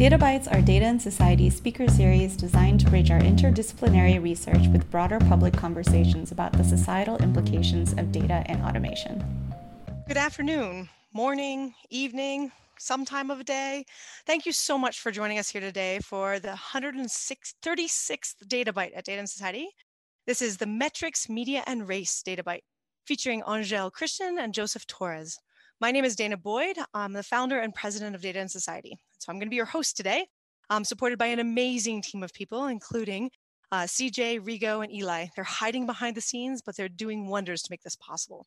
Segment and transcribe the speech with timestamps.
[0.00, 4.90] Data Bites are Data and Society speaker series designed to bridge our interdisciplinary research with
[4.90, 9.22] broader public conversations about the societal implications of data and automation.
[10.08, 13.84] Good afternoon, morning, evening, some time of day.
[14.24, 19.04] Thank you so much for joining us here today for the 136th Data Bite at
[19.04, 19.68] Data and Society.
[20.26, 22.64] This is the Metrics, Media, and Race Data Bite,
[23.04, 25.38] featuring Angèle Christin and Joseph Torres.
[25.82, 26.76] My name is danah boyd.
[26.92, 28.98] I'm the founder and president of Data and Society.
[29.18, 30.26] So I'm going to be your host today.
[30.68, 33.30] I'm supported by an amazing team of people, including
[33.72, 35.28] uh, CJ, Rigo, and Eli.
[35.34, 38.44] They're hiding behind the scenes, but they're doing wonders to make this possible.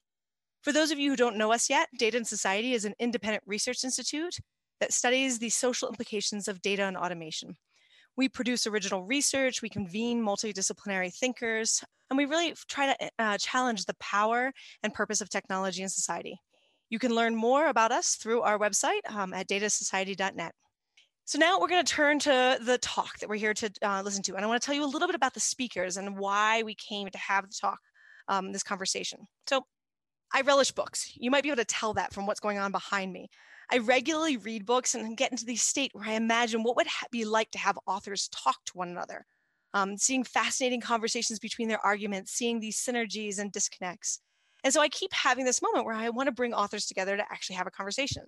[0.62, 3.44] For those of you who don't know us yet, Data and Society is an independent
[3.48, 4.38] research institute
[4.80, 7.58] that studies the social implications of data and automation.
[8.16, 13.86] We produce original research, we convene multidisciplinary thinkers, and we really try to uh, challenge
[13.86, 14.52] the power
[14.84, 16.40] and purpose of technology in society.
[16.94, 20.54] You can learn more about us through our website um, at datasociety.net.
[21.26, 24.22] So now we're going to turn to the talk that we're here to uh, listen
[24.22, 24.36] to.
[24.36, 26.76] And I want to tell you a little bit about the speakers and why we
[26.76, 27.80] came to have the talk,
[28.28, 29.22] um, this conversation.
[29.48, 29.66] So
[30.36, 31.12] I relish books.
[31.16, 33.28] You might be able to tell that from what's going on behind me.
[33.72, 37.26] I regularly read books and get into the state where I imagine what would be
[37.26, 39.26] like to have authors talk to one another,
[39.74, 44.20] um, seeing fascinating conversations between their arguments, seeing these synergies and disconnects.
[44.64, 47.24] And so I keep having this moment where I want to bring authors together to
[47.32, 48.24] actually have a conversation.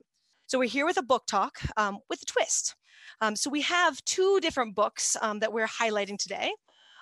[0.47, 2.75] So we're here with a book talk um, with a twist.
[3.21, 6.51] Um, so we have two different books um, that we're highlighting today.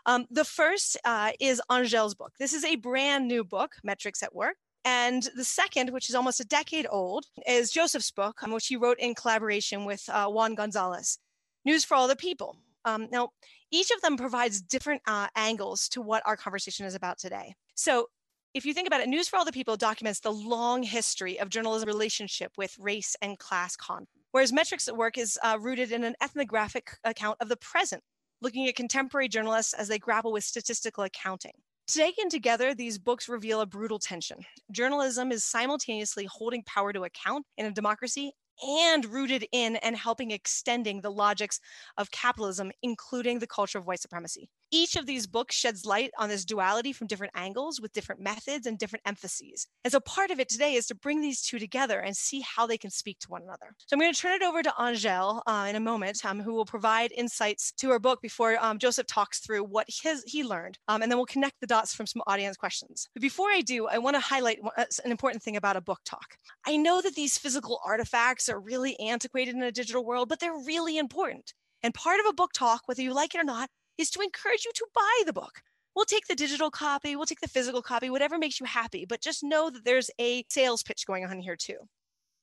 [0.05, 2.33] Um, the first uh, is Angèle's book.
[2.39, 4.55] This is a brand new book, Metrics at Work.
[4.85, 8.75] And the second, which is almost a decade old, is Joseph's book, um, which he
[8.75, 11.19] wrote in collaboration with uh, Juan Gonzalez,
[11.63, 12.57] News for All the People.
[12.83, 13.29] Um, now,
[13.71, 17.55] each of them provides different uh, angles to what our conversation is about today.
[17.75, 18.07] So
[18.53, 21.49] if you think about it, News for All the People documents the long history of
[21.49, 26.03] journalism relationship with race and class conflict, whereas Metrics at Work is uh, rooted in
[26.03, 28.03] an ethnographic account of the present,
[28.41, 31.53] looking at contemporary journalists as they grapple with statistical accounting.
[31.87, 34.37] Taken together, these books reveal a brutal tension.
[34.71, 40.31] Journalism is simultaneously holding power to account in a democracy and rooted in and helping
[40.31, 41.59] extending the logics
[41.97, 44.47] of capitalism, including the culture of white supremacy.
[44.75, 48.65] Each of these books sheds light on this duality from different angles with different methods
[48.65, 49.67] and different emphases.
[49.83, 52.65] And so part of it today is to bring these two together and see how
[52.65, 53.75] they can speak to one another.
[53.85, 56.55] So I'm going to turn it over to Angèle uh, in a moment, um, who
[56.55, 60.79] will provide insights to her book before um, Joseph talks through what his, he learned.
[60.87, 63.07] Um, and then we'll connect the dots from some audience questions.
[63.13, 65.99] But before I do, I want to highlight uh, an important thing about a book
[66.03, 66.35] talk.
[66.65, 70.65] I know that these physical artifacts are really antiquated in a digital world, but they're
[70.65, 71.53] really important.
[71.83, 74.65] And part of a book talk, whether you like it or not, is to encourage
[74.65, 75.61] you to buy the book.
[75.95, 79.21] We'll take the digital copy, we'll take the physical copy, whatever makes you happy, but
[79.21, 81.77] just know that there's a sales pitch going on here too.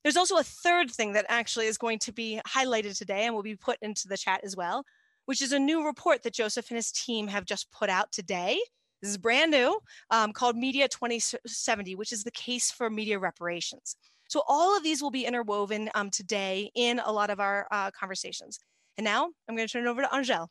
[0.03, 3.43] There's also a third thing that actually is going to be highlighted today and will
[3.43, 4.85] be put into the chat as well,
[5.27, 8.59] which is a new report that Joseph and his team have just put out today.
[9.03, 9.79] This is brand new,
[10.11, 13.97] um, called Media 2070, which is the case for media reparations.
[14.29, 17.91] So all of these will be interwoven um, today in a lot of our uh,
[17.91, 18.61] conversations.
[18.97, 20.47] And now I'm going to turn it over to Angèle.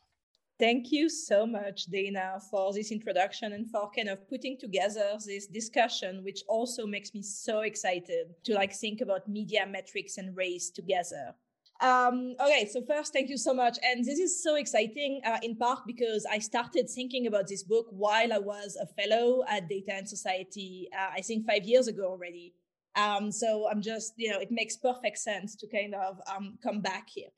[0.60, 5.46] Thank you so much, Dana, for this introduction and for kind of putting together this
[5.46, 10.68] discussion, which also makes me so excited to like think about media metrics and race
[10.68, 11.34] together.
[11.80, 13.78] Um, okay, so first, thank you so much.
[13.82, 17.86] And this is so exciting uh, in part because I started thinking about this book
[17.88, 22.04] while I was a fellow at Data and Society, uh, I think five years ago
[22.04, 22.52] already.
[22.96, 26.82] Um, so I'm just, you know, it makes perfect sense to kind of um, come
[26.82, 27.30] back here.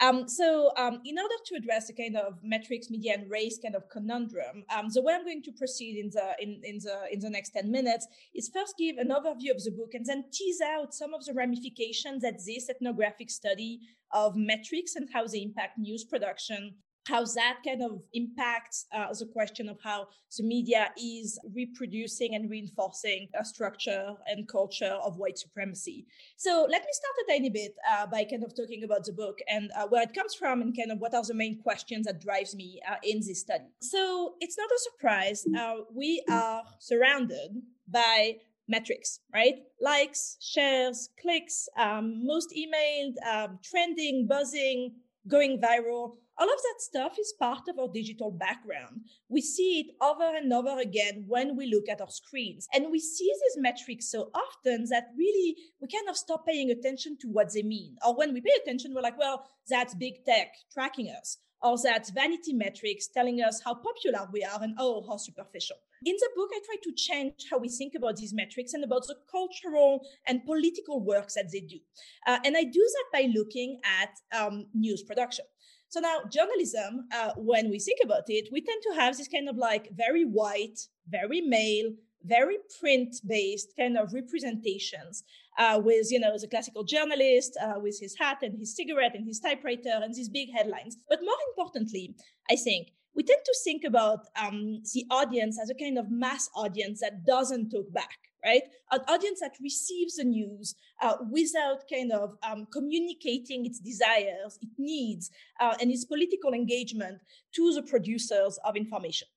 [0.00, 3.74] Um, so, um, in order to address the kind of metrics, media, and race kind
[3.74, 7.18] of conundrum, um, the way I'm going to proceed in the in, in the in
[7.18, 10.60] the next ten minutes is first give an overview of the book and then tease
[10.60, 13.80] out some of the ramifications that this ethnographic study
[14.12, 16.74] of metrics and how they impact news production
[17.08, 22.50] how that kind of impacts uh, the question of how the media is reproducing and
[22.50, 26.06] reinforcing a structure and culture of white supremacy.
[26.36, 29.38] So let me start a tiny bit uh, by kind of talking about the book
[29.48, 32.20] and uh, where it comes from and kind of what are the main questions that
[32.20, 33.64] drives me uh, in this study.
[33.80, 35.46] So it's not a surprise.
[35.58, 38.36] Uh, we are surrounded by
[38.68, 39.54] metrics, right?
[39.80, 44.92] Likes, shares, clicks, um, most emailed, um, trending, buzzing,
[45.26, 49.00] going viral all of that stuff is part of our digital background.
[49.28, 52.68] We see it over and over again when we look at our screens.
[52.72, 57.16] And we see these metrics so often that really we kind of stop paying attention
[57.22, 57.96] to what they mean.
[58.06, 61.38] Or when we pay attention, we're like, well, that's big tech tracking us.
[61.62, 65.76] or that vanity metrics telling us how popular we are and oh, how superficial.
[66.04, 69.06] In the book, I try to change how we think about these metrics and about
[69.06, 71.78] the cultural and political works that they do.
[72.26, 75.44] Uh, and I do that by looking at um, news production.
[75.88, 79.48] So now, journalism, uh, when we think about it, we tend to have this kind
[79.48, 81.92] of like very white, very male,
[82.24, 85.24] very print based kind of representations
[85.58, 89.26] uh, with you know the classical journalist uh, with his hat and his cigarette and
[89.26, 90.96] his typewriter and these big headlines.
[91.08, 92.14] But more importantly
[92.50, 96.48] i think we tend to think about um, the audience as a kind of mass
[96.54, 98.62] audience that doesn't talk back right
[98.92, 104.74] an audience that receives the news uh, without kind of um, communicating its desires its
[104.78, 107.18] needs uh, and its political engagement
[107.52, 109.28] to the producers of information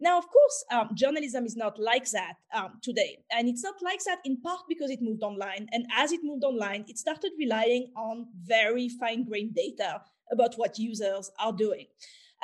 [0.00, 3.18] now, of course, um, journalism is not like that um, today.
[3.30, 5.68] And it's not like that in part because it moved online.
[5.72, 10.78] And as it moved online, it started relying on very fine grained data about what
[10.78, 11.86] users are doing.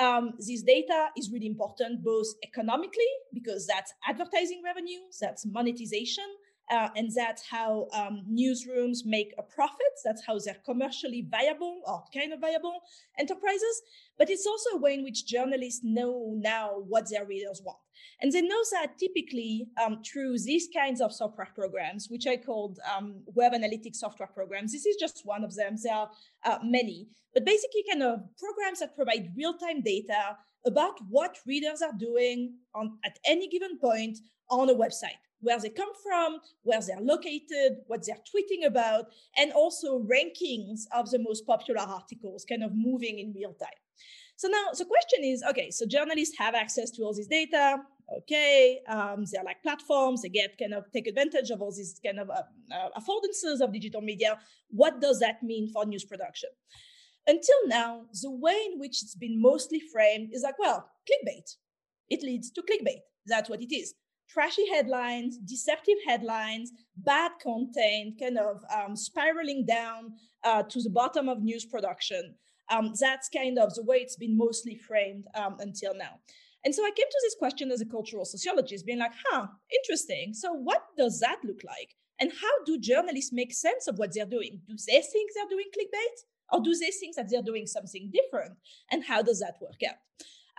[0.00, 6.25] Um, this data is really important both economically, because that's advertising revenue, that's monetization,
[6.70, 9.93] uh, and that's how um, newsrooms make a profit.
[10.05, 12.81] That's how they're commercially viable or kind of viable
[13.19, 13.82] enterprises.
[14.17, 17.79] But it's also a way in which journalists know now what their readers want.
[18.20, 22.79] And they know that typically um, through these kinds of software programs, which I called
[22.94, 24.73] um, web analytics software programs.
[24.73, 25.76] This is just one of them.
[25.82, 26.11] There are
[26.44, 30.37] uh, many, but basically, kind of programs that provide real time data
[30.67, 34.19] about what readers are doing on, at any given point
[34.50, 39.06] on a website where they come from, where they're located, what they're tweeting about,
[39.38, 43.69] and also rankings of the most popular articles kind of moving in real time.
[44.40, 47.76] So now the question is okay, so journalists have access to all this data.
[48.20, 52.19] Okay, um, they're like platforms, they get kind of take advantage of all these kind
[52.19, 52.44] of uh,
[52.75, 54.38] uh, affordances of digital media.
[54.70, 56.48] What does that mean for news production?
[57.26, 61.56] Until now, the way in which it's been mostly framed is like, well, clickbait.
[62.08, 63.02] It leads to clickbait.
[63.26, 63.92] That's what it is
[64.26, 70.12] trashy headlines, deceptive headlines, bad content, kind of um, spiraling down
[70.44, 72.37] uh, to the bottom of news production.
[72.70, 76.20] Um, that's kind of the way it's been mostly framed um, until now.
[76.64, 80.34] And so I came to this question as a cultural sociologist, being like, huh, interesting.
[80.34, 81.96] So what does that look like?
[82.20, 84.61] And how do journalists make sense of what they're doing?
[84.69, 86.17] Do they think they're doing clickbait?
[86.52, 88.58] Or do they think that they're doing something different?
[88.90, 89.96] And how does that work out?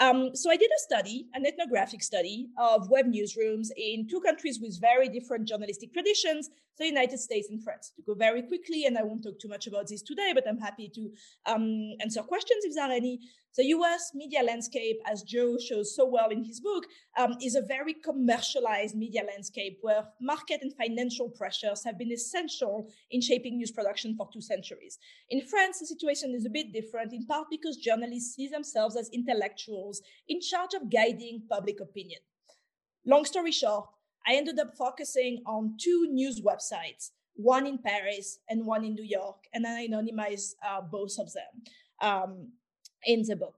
[0.02, 4.60] Um, so I did a study, an ethnographic study of web newsrooms in two countries
[4.60, 6.50] with very different journalistic traditions,
[6.80, 7.92] the United States and France.
[7.98, 10.58] To go very quickly, and I won't talk too much about this today, but I'm
[10.58, 11.12] happy to
[11.46, 13.20] um, answer questions if there are any.
[13.58, 16.86] The US media landscape, as Joe shows so well in his book,
[17.18, 22.90] um, is a very commercialized media landscape where market and financial pressures have been essential
[23.10, 25.00] in shaping news production for two centuries.
[25.30, 29.10] In France, the situation is a bit different, in part because journalists see themselves as
[29.10, 32.22] intellectuals in charge of guiding public opinion.
[33.06, 33.86] Long story short,
[34.26, 39.04] I ended up focusing on two news websites, one in Paris and one in New
[39.04, 41.64] York, and I anonymized uh, both of them.
[42.02, 42.52] Um,
[43.06, 43.56] in the book.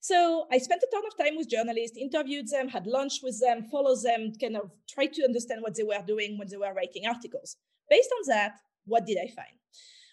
[0.00, 3.68] So I spent a ton of time with journalists, interviewed them, had lunch with them,
[3.70, 7.06] followed them, kind of tried to understand what they were doing when they were writing
[7.06, 7.56] articles.
[7.88, 8.54] Based on that,
[8.84, 9.56] what did I find?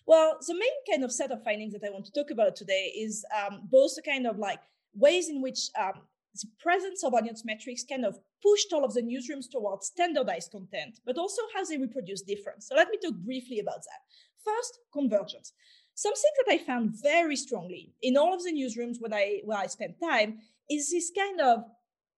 [0.06, 2.94] Well, the main kind of set of findings that I want to talk about today
[2.98, 4.60] is um, both the kind of like
[4.94, 6.02] ways in which um,
[6.36, 11.00] the presence of audience metrics kind of pushed all of the newsrooms towards standardized content,
[11.06, 12.68] but also how they reproduce difference.
[12.68, 14.02] So let me talk briefly about that.
[14.46, 15.54] First, convergence.
[16.00, 19.68] Something that I found very strongly in all of the newsrooms when I where I
[19.68, 20.38] spent time
[20.69, 21.66] is this kind of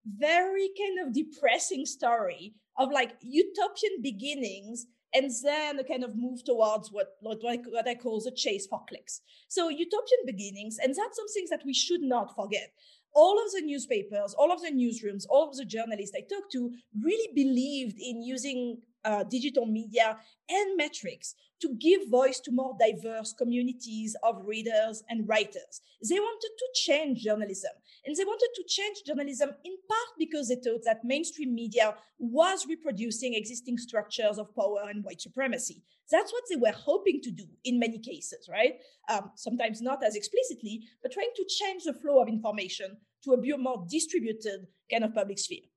[0.05, 6.43] very kind of depressing story of like utopian beginnings and then a kind of move
[6.43, 9.21] towards what, what, what I call the chase for clicks.
[9.47, 12.71] So utopian beginnings, and that's something that we should not forget.
[13.15, 16.71] All of the newspapers, all of the newsrooms, all of the journalists I talked to
[17.03, 20.17] really believed in using uh, digital media
[20.49, 25.81] and metrics to give voice to more diverse communities of readers and writers.
[26.07, 27.71] They wanted to change journalism.
[28.05, 32.65] And they wanted to change journalism in part because they thought that mainstream media was
[32.67, 35.83] reproducing existing structures of power and white supremacy.
[36.09, 38.79] That's what they were hoping to do in many cases, right?
[39.09, 43.57] Um, sometimes not as explicitly, but trying to change the flow of information to a
[43.57, 45.70] more distributed kind of public sphere.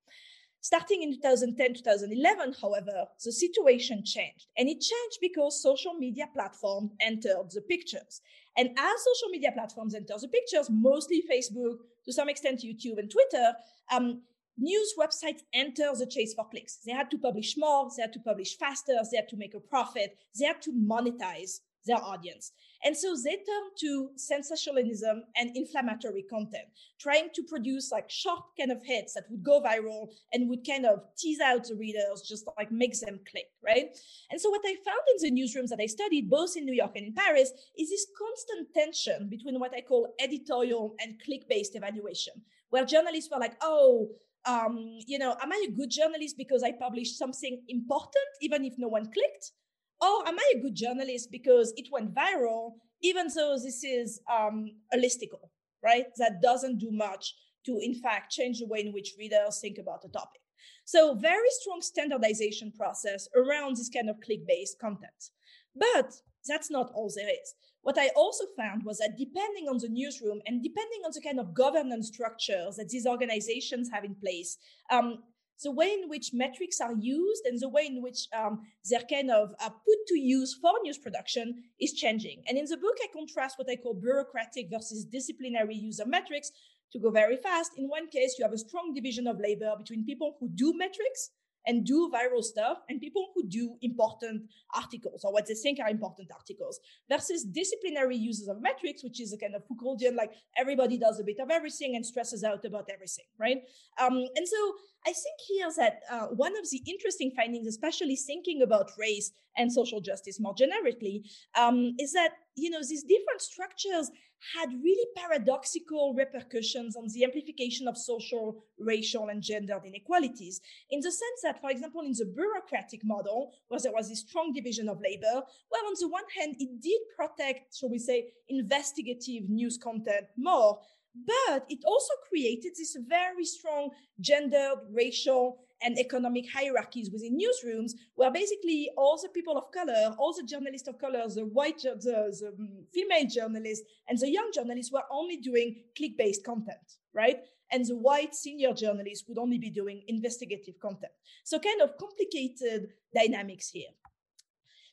[0.65, 4.47] Starting in 2010, 2011, however, the situation changed.
[4.57, 8.23] And it changed because social media platforms entered the pictures.
[8.57, 13.11] And as social media platforms enter the pictures, mostly Facebook, to some extent YouTube and
[13.11, 13.53] Twitter,
[13.93, 14.23] um,
[14.57, 16.79] news websites enter the chase for clicks.
[16.87, 19.61] They had to publish more, they had to publish faster, they had to make a
[19.61, 22.53] profit, they had to monetize their audience.
[22.85, 26.67] And so they turn to sensationalism and inflammatory content,
[27.01, 30.85] trying to produce like short kind of hits that would go viral and would kind
[30.85, 33.97] of tease out the readers, just like make them click, right?
[34.31, 36.93] And so what I found in the newsrooms that I studied, both in New York
[36.97, 42.35] and in Paris, is this constant tension between what I call editorial and click-based evaluation,
[42.69, 44.11] where journalists were like, oh,
[44.47, 48.75] um, you know, am I a good journalist because I published something important, even if
[48.77, 49.53] no one clicked?
[50.01, 52.73] Or am I a good journalist because it went viral,
[53.03, 55.49] even though this is um, a listicle,
[55.83, 56.07] right?
[56.19, 57.35] That doesn't do much
[57.67, 60.41] to, in fact, change the way in which readers think about the topic.
[60.85, 65.31] So, very strong standardization process around this kind of click-based content.
[65.75, 66.13] But
[66.47, 67.55] that's not all there is.
[67.83, 71.39] What I also found was that depending on the newsroom and depending on the kind
[71.39, 74.57] of governance structures that these organizations have in place,
[74.91, 75.23] um,
[75.63, 79.31] the way in which metrics are used and the way in which um, they're kind
[79.31, 82.43] of uh, put to use for news production is changing.
[82.49, 86.51] And in the book, I contrast what I call bureaucratic versus disciplinary use of metrics
[86.93, 87.73] to go very fast.
[87.77, 91.31] In one case, you have a strong division of labor between people who do metrics
[91.67, 94.43] and do viral stuff and people who do important
[94.75, 99.33] articles or what they think are important articles versus disciplinary uses of metrics, which is
[99.33, 102.89] a kind of Foucauldian, like everybody does a bit of everything and stresses out about
[102.93, 103.63] everything, right?
[103.99, 104.75] Um, and so
[105.07, 109.71] I think here that uh, one of the interesting findings, especially thinking about race and
[109.73, 111.25] social justice more generically,
[111.59, 114.11] um, is that you know these different structures
[114.57, 120.61] had really paradoxical repercussions on the amplification of social, racial, and gendered inequalities.
[120.91, 124.53] In the sense that, for example, in the bureaucratic model, where there was a strong
[124.53, 129.49] division of labor, well, on the one hand, it did protect, shall we say, investigative
[129.49, 130.79] news content more,
[131.15, 133.91] but it also created this very strong
[134.21, 140.33] gendered, racial, and economic hierarchies within newsrooms, where basically all the people of color, all
[140.33, 144.93] the journalists of color, the white, the, the mm, female journalists, and the young journalists
[144.93, 147.37] were only doing click-based content, right?
[147.71, 151.13] And the white senior journalists would only be doing investigative content.
[151.45, 153.91] So kind of complicated dynamics here.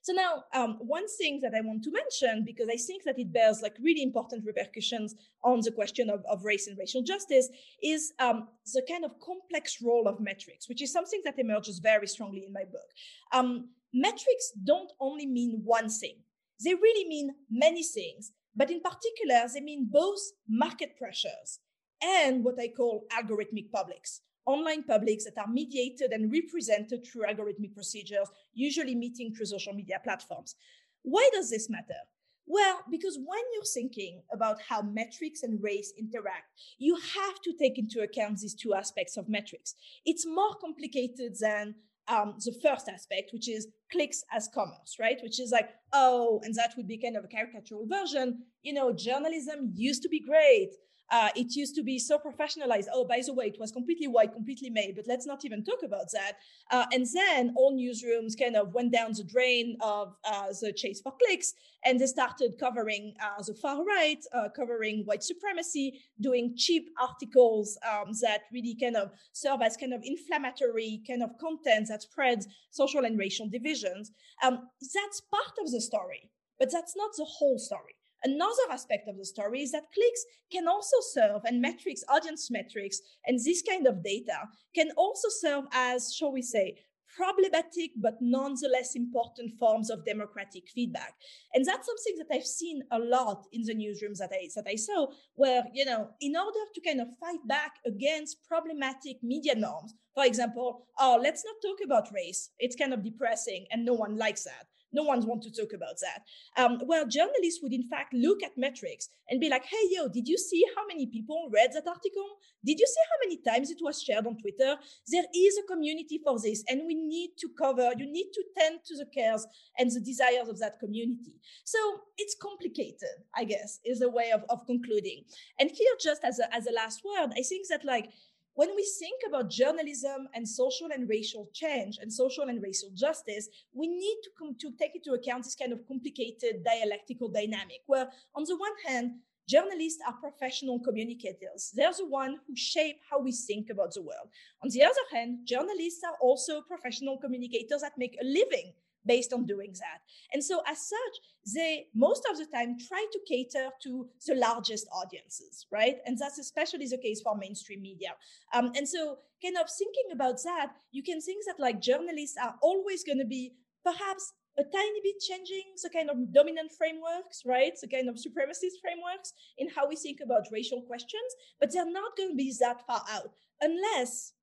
[0.04, 3.32] So now, um, one thing that I want to mention, because I think that it
[3.32, 7.48] bears like really important repercussions on the question of, of race and racial justice,
[7.84, 12.08] is um, the kind of complex role of metrics, which is something that emerges very
[12.08, 12.90] strongly in my book.
[13.32, 16.16] Um, metrics don't only mean one thing;
[16.64, 18.32] they really mean many things.
[18.56, 21.60] But in particular, they mean both market pressures
[22.04, 27.74] and what I call algorithmic publics online publics that are mediated and represented through algorithmic
[27.74, 30.56] procedures, usually meeting through social media platforms.
[31.04, 32.02] Why does this matter?
[32.48, 37.78] Well, because when you're thinking about how metrics and race interact, you have to take
[37.78, 39.76] into account these two aspects of metrics.
[40.06, 41.76] It's more complicated than
[42.08, 45.18] um, the first aspect, which is clicks as commerce, right?
[45.24, 48.44] Which is like, oh, and that would be kind of a caricatural version.
[48.64, 50.72] You know, journalism used to be great.
[51.12, 52.86] Uh, it used to be so professionalized.
[52.94, 55.84] Oh, by the way, it was completely white, completely male, but let's not even talk
[55.84, 56.38] about that.
[56.72, 61.02] Uh, and then all newsrooms kind of went down the drain of uh, the chase
[61.02, 61.54] for clicks,
[61.84, 67.78] and they started covering uh, the far right, uh, covering white supremacy, doing cheap articles
[67.92, 72.48] um, that really kind of serve as kind of inflammatory kind of content that spreads
[72.70, 74.12] social and racial divisions.
[74.44, 77.96] Um, that's part of the story, but that's not the whole story.
[78.24, 83.02] Another aspect of the story is that clicks can also serve, and metrics, audience metrics,
[83.26, 86.78] and this kind of data can also serve as, shall we say,
[87.16, 91.14] problematic but nonetheless important forms of democratic feedback.
[91.54, 94.76] And that's something that I've seen a lot in the newsrooms that I that I
[94.76, 99.94] saw, where, you know, in order to kind of fight back against problematic media norms,
[100.14, 102.50] for example, oh, let's not talk about race.
[102.60, 104.68] It's kind of depressing and no one likes that.
[104.94, 106.62] No one wants to talk about that.
[106.62, 110.28] Um, well, journalists would in fact look at metrics and be like, hey, yo, did
[110.28, 112.38] you see how many people read that article?
[112.66, 114.76] Did you see how many times it was shared on Twitter?
[115.08, 118.80] There is a community for this, and we need to cover, you need to tend
[118.86, 121.36] to the cares and the desires of that community.
[121.64, 121.80] So
[122.18, 125.24] it's complicated, I guess, is a way of, of concluding.
[125.60, 128.10] And here, just as a, as a last word, I think that like
[128.56, 133.48] when we think about journalism and social and racial change and social and racial justice,
[133.74, 138.44] we need to, to take into account this kind of complicated dialectical dynamic, where on
[138.44, 139.12] the one hand,
[139.48, 141.72] journalists are professional communicators.
[141.76, 144.30] They're the one who shape how we think about the world.
[144.64, 148.74] On the other hand, journalists are also professional communicators that make a living
[149.06, 150.02] based on doing that.
[150.34, 154.88] And so, as such, they most of the time try to cater to the largest
[154.94, 155.98] audiences, right?
[156.06, 158.16] And that's especially the case for mainstream media.
[158.54, 162.56] Um, and so, kind of thinking about that, you can think that like journalists are
[162.62, 163.54] always going to be
[163.84, 167.74] perhaps a tiny bit changing the kind of dominant frameworks, right?
[167.80, 172.18] The kind of supremacist frameworks in how we think about racial questions, but they're not
[172.18, 173.32] going to be that far out
[173.62, 174.34] unless,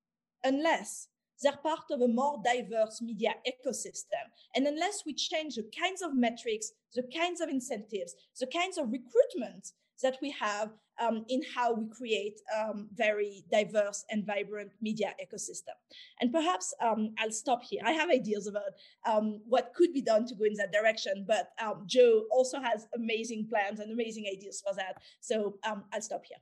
[0.43, 1.09] unless
[1.42, 4.25] they're part of a more diverse media ecosystem.
[4.54, 8.90] And unless we change the kinds of metrics, the kinds of incentives, the kinds of
[8.90, 15.14] recruitment that we have um, in how we create um, very diverse and vibrant media
[15.23, 15.75] ecosystem.
[16.21, 17.83] And perhaps um, I'll stop here.
[17.85, 18.73] I have ideas about
[19.07, 22.87] um, what could be done to go in that direction, but um, Joe also has
[22.95, 25.00] amazing plans and amazing ideas for that.
[25.21, 26.38] So um, I'll stop here.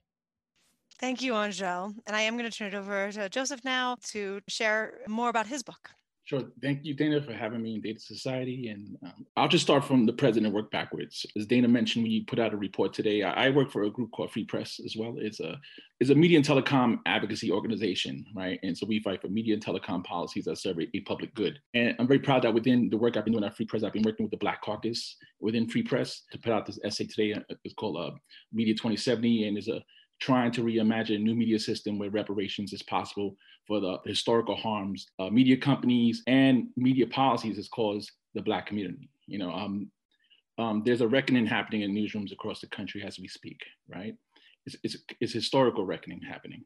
[0.99, 1.95] Thank you, Angèle.
[2.07, 5.47] And I am going to turn it over to Joseph now to share more about
[5.47, 5.91] his book.
[6.27, 6.43] Sure.
[6.61, 8.67] Thank you, Dana, for having me in Data Society.
[8.71, 11.25] And um, I'll just start from the present and work backwards.
[11.37, 13.23] As Dana mentioned, we put out a report today.
[13.23, 15.15] I, I, work for a group called Free Press as well.
[15.19, 15.57] It's a
[16.01, 18.59] it's a media and telecom advocacy organization, right?
[18.65, 21.61] And so we fight for media and telecom policies that serve a public good.
[21.75, 23.93] And I'm very proud that within the work I've been doing at Free Press, I've
[23.93, 27.41] been working with the Black Caucus within Free Press to put out this essay today.
[27.63, 28.17] It's called uh,
[28.53, 29.81] Media 2070, and is a
[30.21, 35.07] trying to reimagine a new media system where reparations is possible for the historical harms
[35.19, 39.11] uh, media companies and media policies has caused the Black community.
[39.27, 39.91] You know, um,
[40.59, 44.15] um, there's a reckoning happening in newsrooms across the country as we speak, right?
[44.65, 46.65] It's, it's, it's historical reckoning happening.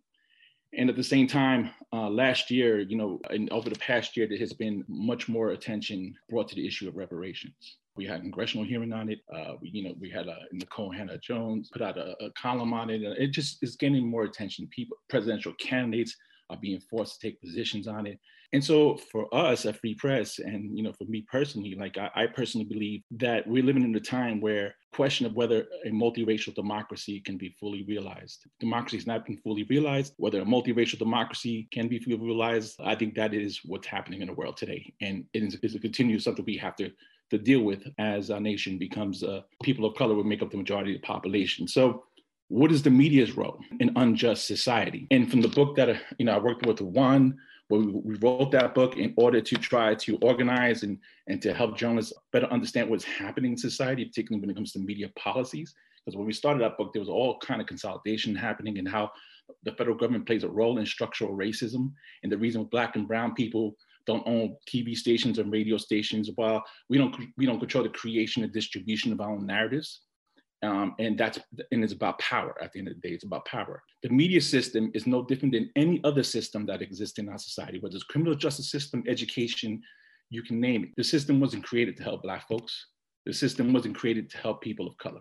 [0.76, 4.28] And at the same time, uh, last year, you know, and over the past year,
[4.28, 7.78] there has been much more attention brought to the issue of reparations.
[7.96, 9.18] We had a congressional hearing on it.
[9.34, 12.88] Uh, we, you know, we had uh, Nikole Hannah-Jones put out a, a column on
[12.88, 13.02] it.
[13.02, 14.68] It just is getting more attention.
[14.70, 16.16] People, presidential candidates
[16.50, 18.20] are being forced to take positions on it.
[18.52, 22.10] And so for us at Free Press, and you know, for me personally, like I,
[22.14, 26.52] I, personally believe that we're living in a time where question of whether a multiracial
[26.54, 28.44] democracy can be fully realized.
[28.58, 30.14] Democracy has not been fully realized.
[30.16, 34.26] Whether a multiracial democracy can be fully realized, I think that is what's happening in
[34.26, 34.92] the world today.
[35.00, 36.90] And it is, is a continuous something we have to
[37.30, 40.56] to deal with as our nation becomes uh, people of color will make up the
[40.56, 41.68] majority of the population.
[41.68, 42.02] So
[42.48, 45.06] what is the media's role in unjust society?
[45.12, 47.38] And from the book that you know I worked with Juan,
[47.70, 50.98] where we, wrote that book in order to try to organize and,
[51.28, 54.80] and to help journalists better understand what's happening in society, particularly when it comes to
[54.80, 55.72] media policies.
[56.04, 59.12] Because when we started that book, there was all kind of consolidation happening and how
[59.62, 61.92] the federal government plays a role in structural racism
[62.24, 66.64] and the reason black and brown people don't own TV stations and radio stations while
[66.88, 70.00] we don't we don't control the creation and distribution of our own narratives.
[70.62, 71.38] Um, and that's
[71.72, 72.54] and it's about power.
[72.62, 73.82] At the end of the day it's about power.
[74.02, 77.78] The media system is no different than any other system that exists in our society
[77.78, 79.80] whether it's criminal justice system education
[80.28, 80.90] you can name it.
[80.96, 82.86] The system wasn't created to help black folks.
[83.26, 85.20] The system wasn't created to help people of color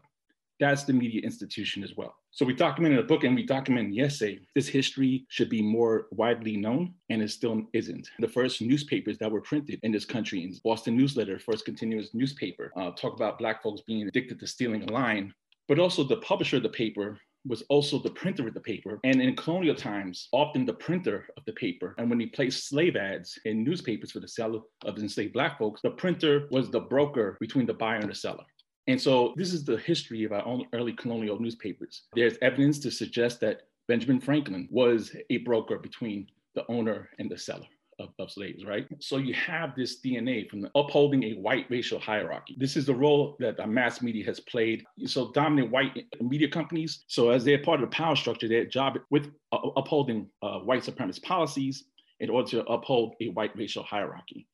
[0.59, 2.15] that's the media institution as well.
[2.31, 5.49] So we document in the book and we document in the essay, this history should
[5.49, 8.09] be more widely known, and it still isn't.
[8.19, 12.71] The first newspapers that were printed in this country, in Boston Newsletter, first continuous newspaper,
[12.75, 15.33] uh, talk about Black folks being addicted to stealing a line,
[15.67, 18.99] but also the publisher of the paper was also the printer of the paper.
[19.03, 21.95] And in colonial times, often the printer of the paper.
[21.97, 25.81] And when he placed slave ads in newspapers for the sale of enslaved Black folks,
[25.81, 28.43] the printer was the broker between the buyer and the seller.
[28.89, 32.01] And so this is the history of our own early colonial newspapers.
[32.15, 36.25] There's evidence to suggest that Benjamin Franklin was a broker between
[36.55, 37.67] the owner and the seller.
[37.99, 38.87] Of, of, slaves, right?
[38.99, 42.55] So you have this DNA from upholding a white racial hierarchy.
[42.57, 44.85] This is the role that the mass media has played.
[45.05, 47.03] So dominant white media companies.
[47.07, 50.83] So as they're part of the power structure, their job with uh, upholding uh, white
[50.83, 51.83] supremacist policies
[52.21, 54.47] in order to uphold a white racial hierarchy.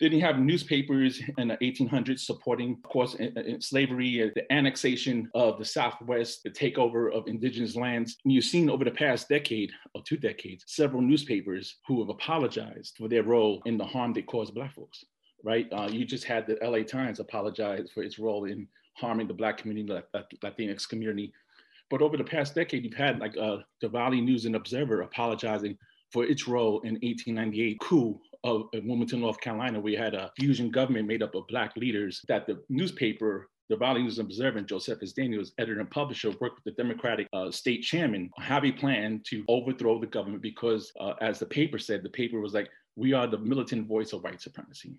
[0.00, 4.50] Then you have newspapers in the 1800s supporting, of course, in, in slavery, uh, the
[4.50, 8.16] annexation of the Southwest, the takeover of indigenous lands.
[8.24, 12.96] And you've seen over the past decade or two decades, several newspapers who have apologized
[12.96, 15.04] for their role in the harm they caused Black folks,
[15.44, 15.68] right?
[15.70, 19.58] Uh, you just had the LA Times apologize for its role in harming the Black
[19.58, 21.30] community, the Latinx community.
[21.90, 25.76] But over the past decade, you've had like uh, the Raleigh News and Observer apologizing
[26.10, 31.06] for its role in 1898 coup of Wilmington, North Carolina, we had a fusion government
[31.06, 35.78] made up of Black leaders that the newspaper the Raleigh News Observer, Josephus Daniels, editor
[35.78, 40.08] and publisher, worked with the Democratic uh, state chairman, have a plan to overthrow the
[40.08, 43.86] government because, uh, as the paper said, the paper was like, we are the militant
[43.86, 44.96] voice of white supremacy.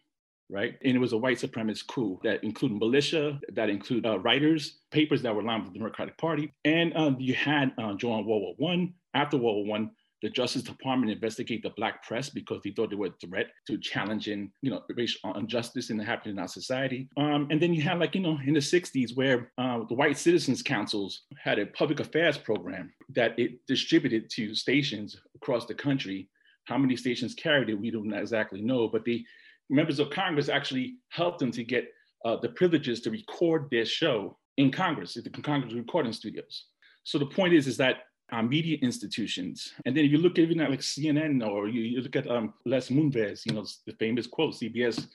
[0.50, 0.76] Right.
[0.84, 5.22] And it was a white supremacist coup that included militia, that included uh, writers, papers
[5.22, 6.54] that were aligned with the Democratic Party.
[6.66, 10.62] And uh, you had uh, during World War One, after World War One, the Justice
[10.62, 14.70] Department investigate the black press because they thought they were a threat to challenging, you
[14.70, 17.10] know, racial injustice in the happening in our society.
[17.18, 20.18] Um, and then you had like, you know, in the 60s where uh, the White
[20.18, 26.30] Citizens Councils had a public affairs program that it distributed to stations across the country.
[26.66, 29.26] How many stations carried it, we don't exactly know, but the
[29.70, 31.92] members of Congress actually helped them to get
[32.26, 36.66] uh, the privileges to record their show in Congress, at the Congress recording studios.
[37.04, 40.44] So the point is, is that our media institutions, and then if you look at
[40.44, 43.94] even at like CNN or you, you look at um, Les Moonves, you know, the
[43.94, 45.08] famous quote, CBS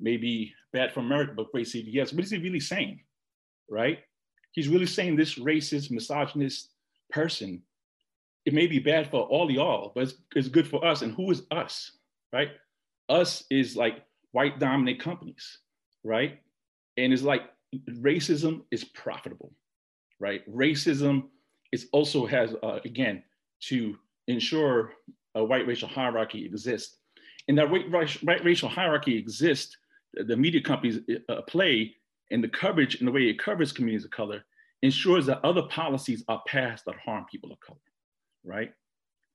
[0.00, 2.12] may be bad for America, but great CBS.
[2.14, 3.00] What is he really saying,
[3.70, 4.00] right?
[4.52, 6.70] He's really saying this racist, misogynist
[7.10, 7.62] person,
[8.44, 11.02] it may be bad for all y'all, but it's, it's good for us.
[11.02, 11.92] And who is us,
[12.32, 12.50] right?
[13.08, 15.58] Us is like white dominant companies,
[16.02, 16.40] right?
[16.96, 17.42] And it's like
[17.88, 19.52] racism is profitable,
[20.18, 20.42] right?
[20.52, 21.28] Racism
[21.72, 23.22] is also has, uh, again,
[23.60, 23.96] to
[24.28, 24.92] ensure
[25.34, 26.98] a white racial hierarchy exists.
[27.48, 29.76] And that white, white racial hierarchy exists,
[30.14, 31.94] the media companies uh, play
[32.30, 34.44] and the coverage and the way it covers communities of color
[34.82, 37.78] ensures that other policies are passed that harm people of color,
[38.44, 38.72] right?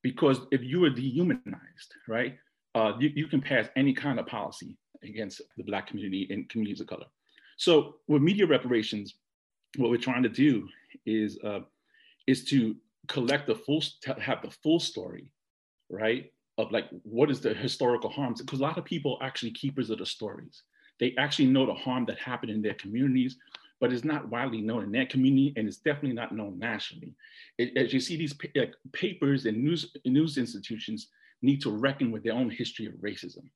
[0.02, 2.36] Because if you are dehumanized, right,
[2.74, 6.80] uh, you, you can pass any kind of policy against the Black community and communities
[6.80, 7.06] of color.
[7.56, 9.14] So with media reparations,
[9.76, 10.68] what we're trying to do
[11.06, 11.60] is uh,
[12.28, 12.76] is to
[13.08, 13.82] collect the full,
[14.20, 15.32] have the full story,
[15.88, 18.40] right, of like what is the historical harms?
[18.40, 20.62] Because a lot of people actually keepers of the stories.
[21.00, 23.38] They actually know the harm that happened in their communities,
[23.80, 27.14] but it's not widely known in that community, and it's definitely not known nationally.
[27.56, 31.08] It, as you see, these pa- papers and news news institutions
[31.40, 33.48] need to reckon with their own history of racism.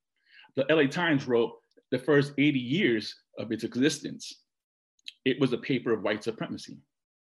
[0.57, 1.59] The LA Times wrote
[1.91, 4.45] the first 80 years of its existence,
[5.27, 6.79] it was a paper of white supremacy,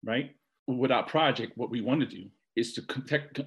[0.03, 0.35] right?
[0.67, 2.83] With our project, what we want to do is to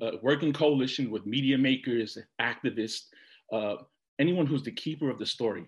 [0.03, 3.07] uh, work in coalition with media makers, activists,
[3.53, 3.77] uh,
[4.19, 5.67] anyone who's the keeper of the story,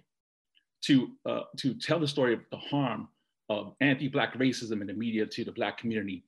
[0.82, 3.08] to, uh, to tell the story of the harm
[3.48, 6.24] of anti-Black racism in the media to the Black community,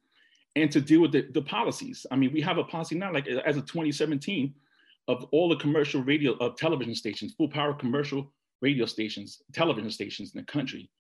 [0.57, 2.07] and to deal with the, the policies.
[2.11, 4.55] I mean, we have a policy now, like as of 2017,
[5.09, 10.33] of all the commercial radio of television stations, full power commercial radio stations, television stations
[10.35, 10.91] in the country,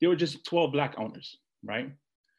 [0.00, 1.90] there were just 12 Black owners, right?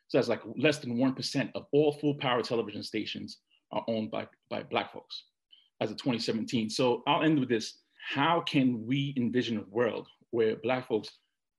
[0.09, 3.37] So that's like less than 1% of all full power television stations
[3.71, 5.25] are owned by, by Black folks
[5.81, 6.69] as of 2017.
[6.69, 7.79] So I'll end with this.
[8.09, 11.09] How can we envision a world where Black folks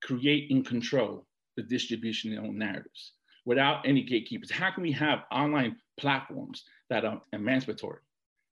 [0.03, 3.13] create and control the distribution of their own narratives
[3.47, 4.51] without any gatekeepers?
[4.51, 8.01] How can we have online platforms that are emancipatory?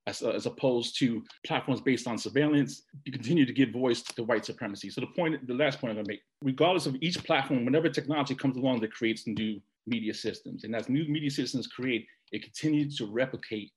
[0.07, 4.47] As, as, opposed to platforms based on surveillance, you continue to give voice to white
[4.47, 4.89] supremacy.
[4.89, 8.35] So the point, the last point I'm gonna make, regardless of each platform, whenever technology
[8.35, 12.97] comes along that creates new media systems, and as new media systems create, it continues
[12.99, 13.73] to replicate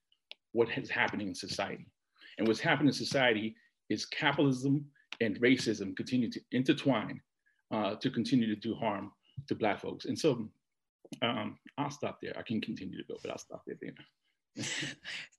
[0.54, 1.88] what is happening in society.
[2.38, 3.56] And what's happening in society
[3.90, 4.86] is capitalism
[5.20, 7.22] and racism continue to intertwine
[7.72, 9.12] uh, to continue to do harm
[9.48, 10.06] to Black folks.
[10.06, 10.50] And so
[11.22, 12.34] um, I'll stop there.
[12.38, 13.94] I can continue to go, but I'll stop there, Dana.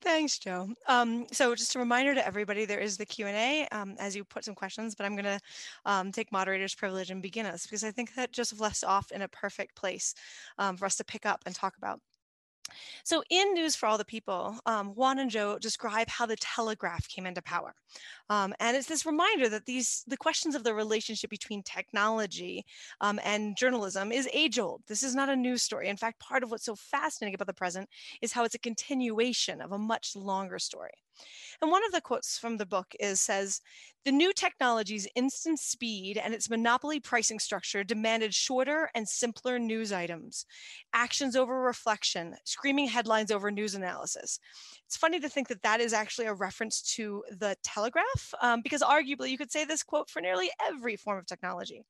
[0.03, 0.68] Thanks, Joe.
[0.88, 4.44] Um, so just a reminder to everybody, there is the Q&A um, as you put
[4.44, 5.40] some questions, but I'm going to
[5.85, 9.22] um, take moderator's privilege and begin us because I think that Joseph left off in
[9.22, 10.14] a perfect place
[10.59, 12.01] um, for us to pick up and talk about.
[13.05, 17.09] So, in News for All the People, um, Juan and Joe describe how the telegraph
[17.09, 17.75] came into power.
[18.33, 22.64] Um, and it's this reminder that these the questions of the relationship between technology
[23.03, 24.81] um, and journalism is age old.
[24.88, 25.88] This is not a news story.
[25.88, 27.90] In fact, part of what's so fascinating about the present
[28.23, 30.97] is how it's a continuation of a much longer story.
[31.61, 33.61] And one of the quotes from the book is says,
[34.05, 39.92] the new technology's instant speed and its monopoly pricing structure demanded shorter and simpler news
[39.92, 40.45] items,
[40.92, 44.40] actions over reflection, screaming headlines over news analysis.
[44.87, 48.82] It's funny to think that that is actually a reference to the telegraph, um, because
[48.82, 51.82] arguably you could say this quote for nearly every form of technology.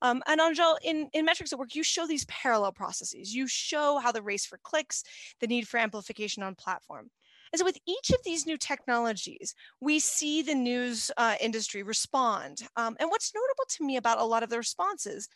[0.00, 3.34] Um, and Angèle, in, in Metrics at Work, you show these parallel processes.
[3.34, 5.04] You show how the race for clicks,
[5.40, 7.10] the need for amplification on platform.
[7.52, 12.62] And so, with each of these new technologies, we see the news uh, industry respond.
[12.76, 15.28] Um, and what's notable to me about a lot of the responses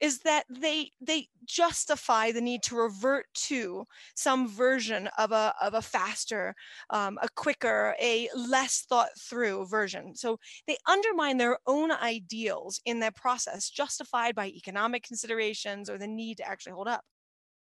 [0.00, 5.74] is that they they justify the need to revert to some version of a of
[5.74, 6.54] a faster,
[6.90, 10.14] um, a quicker, a less thought through version.
[10.14, 16.06] So they undermine their own ideals in that process, justified by economic considerations or the
[16.08, 17.04] need to actually hold up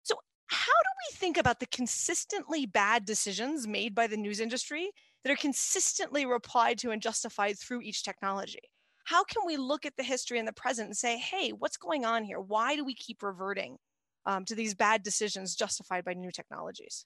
[0.04, 0.16] So
[0.48, 4.92] how do we think about the consistently bad decisions made by the news industry
[5.24, 8.73] that are consistently replied to and justified through each technology?
[9.06, 12.06] How can we look at the history and the present and say, hey, what's going
[12.06, 12.40] on here?
[12.40, 13.78] Why do we keep reverting
[14.26, 17.06] um, to these bad decisions justified by new technologies?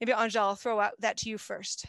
[0.00, 1.86] Maybe Angèle, I'll throw out that to you first.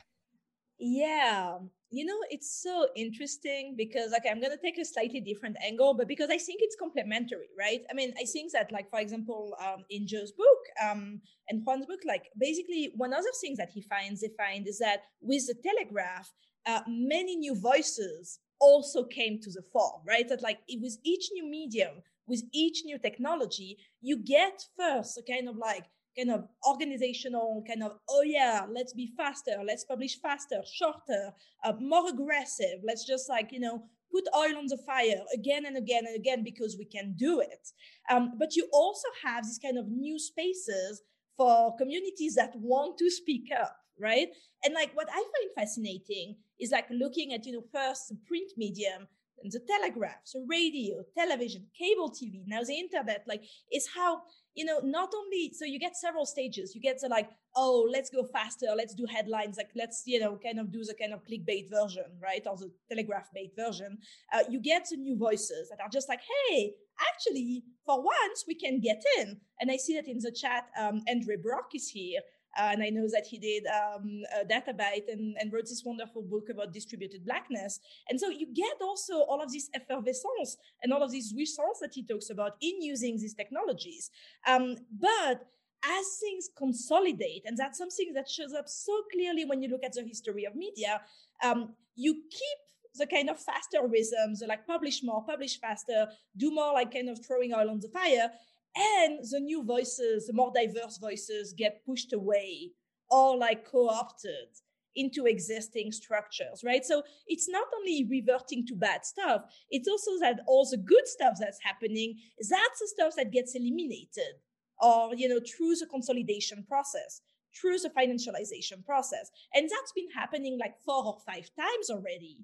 [0.78, 1.58] Yeah,
[1.92, 5.94] you know, it's so interesting because, like, I'm going to take a slightly different angle,
[5.94, 7.82] but because I think it's complementary, right?
[7.90, 11.86] I mean, I think that, like, for example, um, in Joe's book um, and Juan's
[11.86, 15.56] book, like, basically, one other thing that he finds, they find is that with the
[15.64, 16.32] telegraph,
[16.66, 20.28] uh, many new voices also came to the fore, right?
[20.30, 21.96] That like it was each new medium,
[22.28, 25.86] with each new technology, you get first a kind of like
[26.18, 31.74] kind of organizational kind of oh yeah let's be faster let's publish faster shorter uh,
[31.80, 32.80] more aggressive.
[32.84, 36.44] Let's just like you know put oil on the fire again and again and again
[36.44, 37.68] because we can do it.
[38.12, 41.02] Um, but you also have these kind of new spaces
[41.36, 44.28] for communities that want to speak up right
[44.64, 48.52] and like what i find fascinating is like looking at you know first the print
[48.58, 49.08] medium
[49.42, 54.22] and the telegraph so radio television cable tv now the internet like is how
[54.56, 56.76] you know, not only so you get several stages.
[56.76, 60.38] You get to like, oh, let's go faster, let's do headlines, like let's you know,
[60.44, 63.98] kind of do the kind of clickbait version, right, or the telegraph bait version.
[64.34, 66.74] Uh, you get the new voices that are just like, hey,
[67.14, 69.40] actually, for once we can get in.
[69.60, 72.22] And I see that in the chat, um, Andre Brock is here.
[72.58, 76.50] Uh, and I know that he did um, Databyte and, and, wrote this wonderful book
[76.50, 77.80] about distributed blackness.
[78.10, 81.94] And so you get also all of this effervescence and all of these response that
[81.94, 84.12] he talks about in using these technologies.
[84.48, 85.48] Um, but
[85.86, 89.94] as things consolidate, and that's something that shows up so clearly when you look at
[89.94, 91.02] the history of media,
[91.44, 92.60] um, you keep
[92.96, 97.26] the kind of faster rhythms, like publish more, publish faster, do more like kind of
[97.26, 98.30] throwing oil on the fire
[98.76, 102.72] and the new voices, the more diverse voices get pushed away
[103.10, 104.48] or like co-opted
[104.96, 106.86] into existing structures, right?
[106.86, 111.38] So it's not only reverting to bad stuff, it's also that all the good stuff
[111.40, 114.40] that's happening, that's the stuff that gets eliminated
[114.82, 117.22] or, you know, through the consolidation process,
[117.60, 119.32] through the financialization process.
[119.54, 122.38] And that's been happening like four or five times already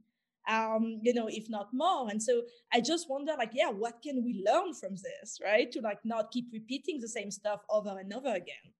[0.49, 2.09] um, you know, if not more.
[2.09, 2.41] And so
[2.73, 5.71] I just wonder, like, yeah, what can we learn from this, right?
[5.71, 8.73] To like not keep repeating the same stuff over and over again.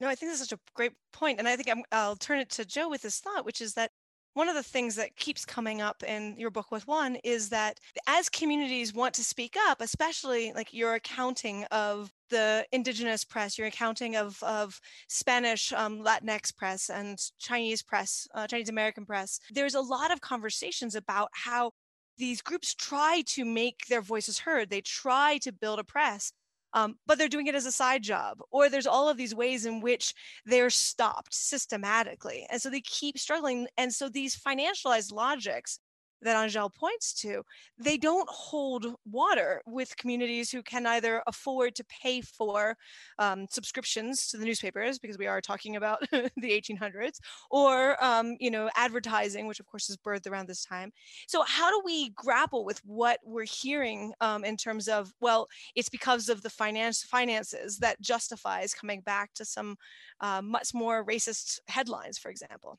[0.00, 2.50] No, I think that's such a great point, and I think i will turn it
[2.50, 3.90] to Joe with this thought, which is that
[4.34, 7.80] one of the things that keeps coming up in your book with Juan is that
[8.06, 13.66] as communities want to speak up, especially like your accounting of the indigenous press, your
[13.66, 19.74] accounting of, of Spanish, um, Latinx press, and Chinese press, uh, Chinese American press, there's
[19.74, 21.72] a lot of conversations about how
[22.16, 24.70] these groups try to make their voices heard.
[24.70, 26.32] They try to build a press
[26.74, 29.66] um, but they're doing it as a side job or there's all of these ways
[29.66, 30.14] in which
[30.44, 35.78] they're stopped systematically and so they keep struggling and so these financialized logics
[36.22, 37.42] that Angèle points to,
[37.78, 42.76] they don't hold water with communities who can either afford to pay for
[43.18, 47.18] um, subscriptions to the newspapers, because we are talking about the 1800s,
[47.50, 50.92] or um, you know advertising, which of course is birthed around this time.
[51.26, 55.88] So how do we grapple with what we're hearing um, in terms of well, it's
[55.88, 59.76] because of the finance finances that justifies coming back to some
[60.20, 62.78] uh, much more racist headlines, for example.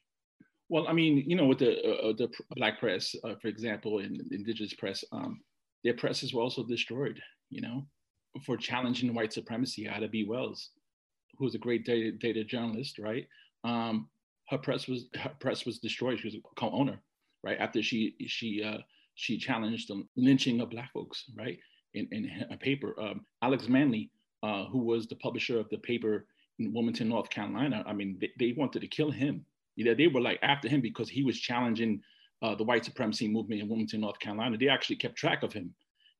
[0.70, 4.00] Well, I mean, you know, with the uh, uh the black press, uh, for example,
[4.00, 5.42] in indigenous press, um,
[5.84, 7.20] their presses were also destroyed.
[7.50, 7.86] You know,
[8.46, 9.90] for challenging white supremacy.
[9.90, 10.24] Ida B.
[10.24, 10.70] Wells,
[11.38, 13.28] who was a great data, data journalist, right?
[13.64, 14.10] Um,
[14.50, 16.20] her press was her press was destroyed.
[16.20, 17.02] She was a co-owner,
[17.44, 17.58] right?
[17.60, 18.80] After she she uh,
[19.16, 21.58] she challenged the lynching of black folks, right?
[21.94, 24.12] In in a paper, um, Alex Manly,
[24.44, 26.28] uh, who was the publisher of the paper
[26.60, 27.84] in Wilmington, North Carolina.
[27.88, 29.46] I mean, they, they wanted to kill him
[29.80, 32.02] you know, they were like after him because he was challenging
[32.42, 34.58] uh, the white supremacy movement in Wilmington, North Carolina.
[34.58, 35.74] They actually kept track of him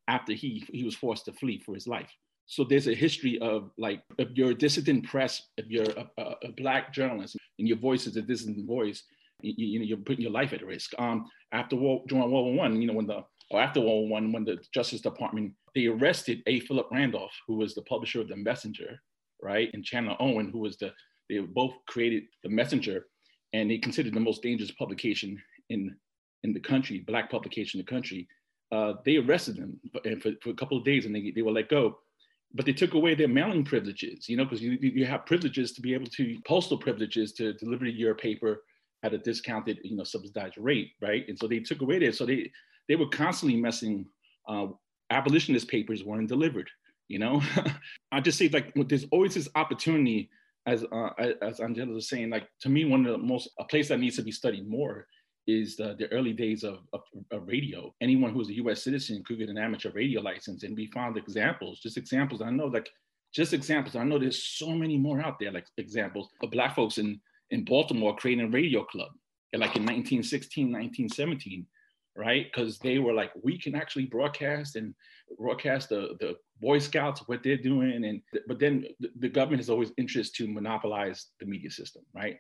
[0.08, 2.10] after he he was forced to flee for his life.
[2.46, 6.36] So there's a history of like if you're a dissident press, if you're a, a,
[6.46, 9.04] a black journalist and your voice is a dissident voice,
[9.42, 10.94] you, you know you're putting your life at risk.
[10.98, 14.08] Um, after war, during World War One, you know when the or after World War
[14.08, 16.62] One, when the Justice Department they arrested A.
[16.62, 19.02] Philip Randolph, who was the publisher of the Messenger,
[19.44, 20.94] right, and Chandler Owen, who was the
[21.30, 23.06] they both created the Messenger
[23.54, 25.96] and they considered the most dangerous publication in
[26.44, 28.28] in the country, black publication in the country.
[28.72, 29.80] Uh, they arrested them
[30.22, 31.98] for, for, a couple of days and they, they were let go.
[32.54, 35.82] But they took away their mailing privileges, you know, because you, you have privileges to
[35.82, 38.64] be able to, postal privileges to deliver your paper
[39.04, 41.26] at a discounted, you know, subsidized rate, right?
[41.28, 42.16] And so they took away that.
[42.16, 42.52] So they,
[42.88, 44.06] they were constantly messing,
[44.48, 44.68] uh,
[45.10, 46.70] abolitionist papers weren't delivered,
[47.08, 47.42] you know?
[48.12, 50.30] I just say like, there's always this opportunity
[50.70, 51.10] as uh,
[51.42, 54.16] as Angela was saying, like to me, one of the most a place that needs
[54.18, 55.08] to be studied more
[55.48, 57.02] is the, the early days of, of,
[57.32, 57.92] of, radio.
[58.02, 58.84] Anyone who's a U.S.
[58.84, 62.42] citizen could get an amateur radio license, and we found examples, just examples.
[62.42, 62.88] I know, like
[63.34, 63.96] just examples.
[63.96, 67.20] I know there's so many more out there, like examples of Black folks in
[67.52, 69.10] in Baltimore creating a radio club,
[69.54, 71.66] like in 1916, 1917
[72.20, 72.46] right?
[72.52, 74.94] Because they were like, we can actually broadcast and
[75.38, 78.04] broadcast the, the Boy Scouts, what they're doing.
[78.04, 82.38] And but then the, the government has always interest to monopolize the media system, right?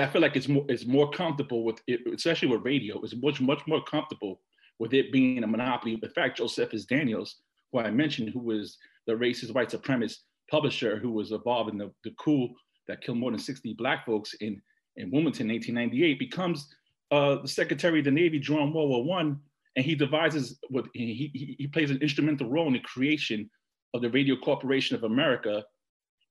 [0.00, 3.00] I feel like it's more it's more comfortable with it, especially with radio.
[3.02, 4.40] It's much much more comfortable
[4.78, 5.98] with it being a monopoly.
[6.02, 7.36] In fact, Josephus Daniels,
[7.72, 10.18] who I mentioned, who was the racist white supremacist
[10.50, 12.48] publisher who was involved in the, the coup
[12.88, 14.60] that killed more than 60 black folks in,
[14.96, 16.68] in Wilmington in 1898, becomes
[17.14, 19.40] uh, the Secretary of the Navy during World War One,
[19.76, 23.48] and he devises what he, he, he plays an instrumental role in the creation
[23.94, 25.64] of the Radio Corporation of America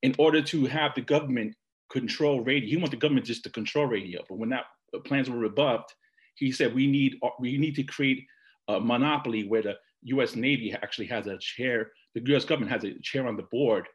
[0.02, 1.56] in order to have the government
[1.90, 2.70] control radio.
[2.70, 4.66] He wanted the government just to control radio, but when that
[5.06, 5.96] plans were rebuffed,
[6.36, 8.26] he said we need uh, we need to create
[8.68, 9.76] a monopoly where the
[10.16, 10.36] U.S.
[10.36, 12.44] Navy actually has a chair, the U.S.
[12.44, 13.88] government has a chair on the board,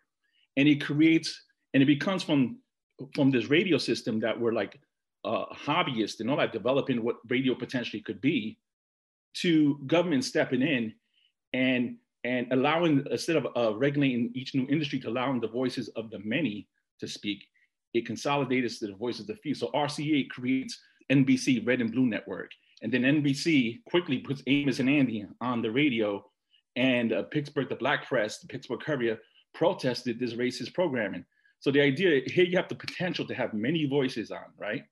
[0.56, 1.42] and it creates
[1.74, 2.60] and it becomes from
[3.14, 4.80] from this radio system that we're like
[5.24, 8.58] uh, hobbyists and all that developing what radio potentially could be,
[9.34, 10.94] to government stepping in
[11.52, 16.10] and and allowing instead of uh, regulating each new industry to allowing the voices of
[16.10, 16.66] the many
[16.98, 17.44] to speak,
[17.94, 19.54] it consolidates the voices of the few.
[19.54, 20.78] So RCA creates
[21.10, 22.50] NBC Red and Blue Network,
[22.82, 26.24] and then NBC quickly puts Amos and Andy on the radio,
[26.74, 29.18] and uh, Pittsburgh, the Black Press, the Pittsburgh Courier
[29.54, 31.24] protested this racist programming.
[31.60, 34.82] So the idea here you have the potential to have many voices on, right?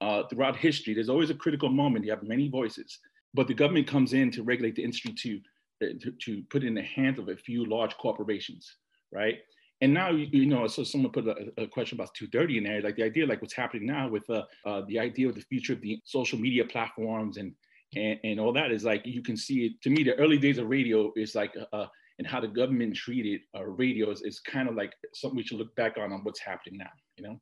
[0.00, 2.04] Uh, throughout history, there's always a critical moment.
[2.04, 2.98] You have many voices,
[3.32, 5.40] but the government comes in to regulate the industry to,
[5.80, 8.76] to, to put it in the hands of a few large corporations,
[9.10, 9.38] right?
[9.80, 12.80] And now, you, you know, so someone put a, a, question about 230 in there,
[12.80, 15.74] like the idea, like what's happening now with uh, uh, the idea of the future
[15.74, 17.52] of the social media platforms and,
[17.94, 20.58] and, and all that is like, you can see it, to me, the early days
[20.58, 21.86] of radio is like, uh, uh
[22.18, 25.58] and how the government treated uh, radio is, is kind of like something we should
[25.58, 27.38] look back on on what's happening now, you know?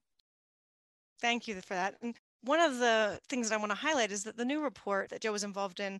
[1.20, 1.94] Thank you for that.
[2.02, 5.10] And one of the things that I want to highlight is that the new report
[5.10, 5.98] that Joe was involved in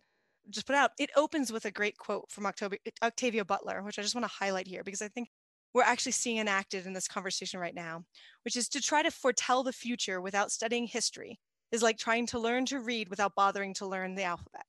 [0.49, 4.13] just put out, it opens with a great quote from Octavia, Butler, which I just
[4.13, 5.29] want to highlight here because I think
[5.73, 8.03] we're actually seeing enacted in this conversation right now,
[8.43, 11.39] which is to try to foretell the future without studying history
[11.71, 14.65] is like trying to learn to read without bothering to learn the alphabet.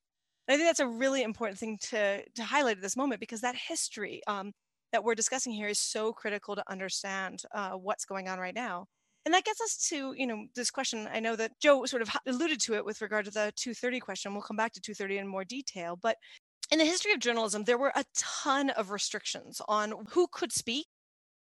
[0.49, 3.43] And I think that's a really important thing to, to highlight at this moment because
[3.43, 4.53] that history um,
[4.93, 8.87] that we're discussing here is so critical to understand uh, what's going on right now.
[9.27, 11.09] And that gets us to, you know, this question.
[11.13, 14.33] I know that Joe sort of alluded to it with regard to the 230 question.
[14.33, 15.99] We'll come back to 230 in more detail.
[16.01, 16.17] But
[16.71, 20.87] in the history of journalism, there were a ton of restrictions on who could speak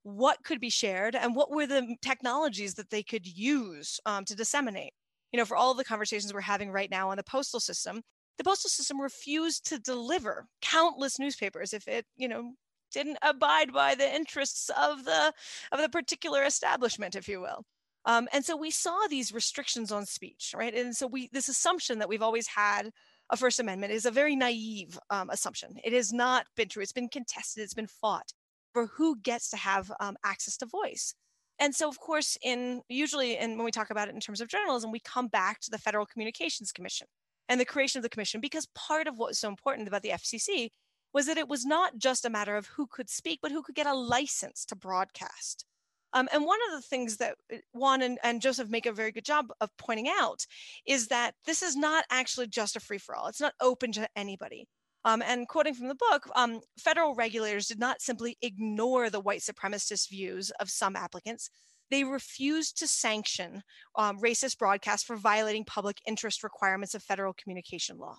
[0.03, 4.35] what could be shared and what were the technologies that they could use um, to
[4.35, 4.95] disseminate.
[5.33, 8.01] You know, for all of the conversations we're having right now on the postal system,
[8.39, 12.53] the postal system refused to deliver countless newspapers if it, you know,
[12.93, 15.33] didn't abide by the interests of the
[15.73, 17.65] of the particular establishment, if you will.
[18.05, 20.75] Um, and so we saw these restrictions on speech, right?
[20.75, 22.91] And so we this assumption that we've always had
[23.31, 25.77] a First Amendment is a very naive um, assumption.
[25.85, 26.83] It has not been true.
[26.83, 27.63] It's been contested.
[27.63, 28.33] It's been fought
[28.73, 31.15] for who gets to have um, access to voice.
[31.59, 34.49] And so, of course, in usually, and when we talk about it in terms of
[34.49, 37.09] journalism, we come back to the Federal Communications Commission
[37.49, 40.71] and the creation of the commission because part of what's so important about the FCC
[41.13, 43.75] was that it was not just a matter of who could speak, but who could
[43.75, 45.65] get a license to broadcast.
[46.13, 49.13] Um, and one of the things that uh, Juan and, and, Joseph make a very
[49.13, 50.47] good job of pointing out
[50.87, 53.27] is that this is not actually just a free for all.
[53.27, 54.67] It's not open to anybody.
[55.05, 59.41] Um, and quoting from the book, um, federal regulators did not simply ignore the white
[59.41, 61.51] supremacist views of some applicants.
[61.91, 63.63] They refused to sanction
[63.97, 68.17] um, racist broadcasts for violating public interest requirements of federal communication law.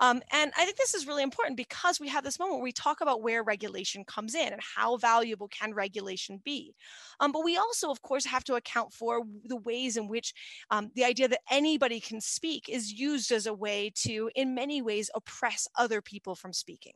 [0.00, 2.72] Um, and I think this is really important because we have this moment where we
[2.72, 6.74] talk about where regulation comes in and how valuable can regulation be.
[7.20, 10.32] Um, but we also, of course, have to account for the ways in which
[10.70, 14.82] um, the idea that anybody can speak is used as a way to, in many
[14.82, 16.94] ways, oppress other people from speaking.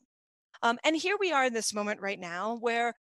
[0.62, 2.94] Um, and here we are in this moment right now where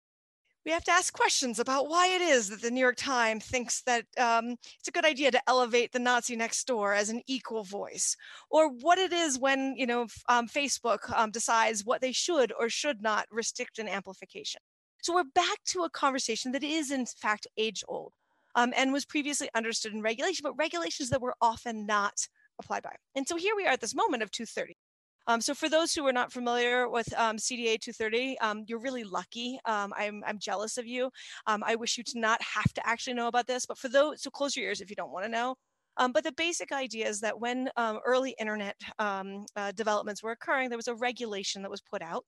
[0.66, 3.82] we have to ask questions about why it is that the New York Times thinks
[3.82, 7.62] that um, it's a good idea to elevate the Nazi next door as an equal
[7.62, 8.16] voice,
[8.50, 12.68] or what it is when you know um, Facebook um, decides what they should or
[12.68, 14.60] should not restrict an amplification.
[15.02, 18.12] So we're back to a conversation that is in fact age old
[18.56, 22.26] um, and was previously understood in regulation, but regulations that were often not
[22.58, 22.96] applied by.
[23.14, 24.75] And so here we are at this moment of 230.
[25.26, 29.04] Um, so for those who are not familiar with um, CDA 230, um, you're really
[29.04, 29.58] lucky.
[29.64, 31.10] Um, I'm, I'm jealous of you.
[31.46, 34.22] Um, I wish you to not have to actually know about this, but for those,
[34.22, 35.56] so close your ears if you don't want to know.
[35.98, 39.24] Um, but the basic idea is that when early internet uh,
[39.74, 42.24] developments were occurring, there was a regulation that was put out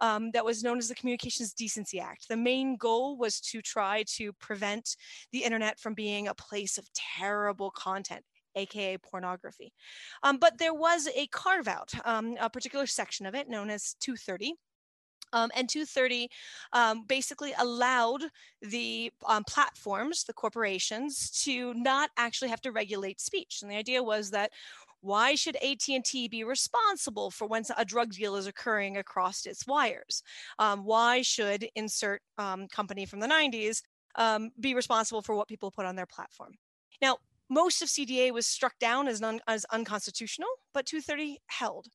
[0.00, 2.28] um, that was known as the Communications Decency Act.
[2.28, 4.96] The main goal was to try to prevent
[5.32, 8.24] the internet from being a place of terrible content
[8.58, 9.72] aka pornography.
[10.22, 13.94] Um, but there was a carve out, um, a particular section of it known as
[14.00, 14.54] 230.
[15.34, 16.30] Um, and 230
[16.72, 18.22] um, basically allowed
[18.62, 23.58] the um, platforms, the corporations, to not actually have to regulate speech.
[23.60, 24.50] And the idea was that
[25.00, 30.22] Why should AT&T be responsible for when a drug deal is occurring across its wires?
[30.58, 33.82] Um, why should insert um, company from the 90s
[34.16, 36.54] um, be responsible for what people put on their platform?
[37.00, 37.18] Now,
[37.50, 41.86] most of CDA was struck down as, non, as unconstitutional, but 230 held.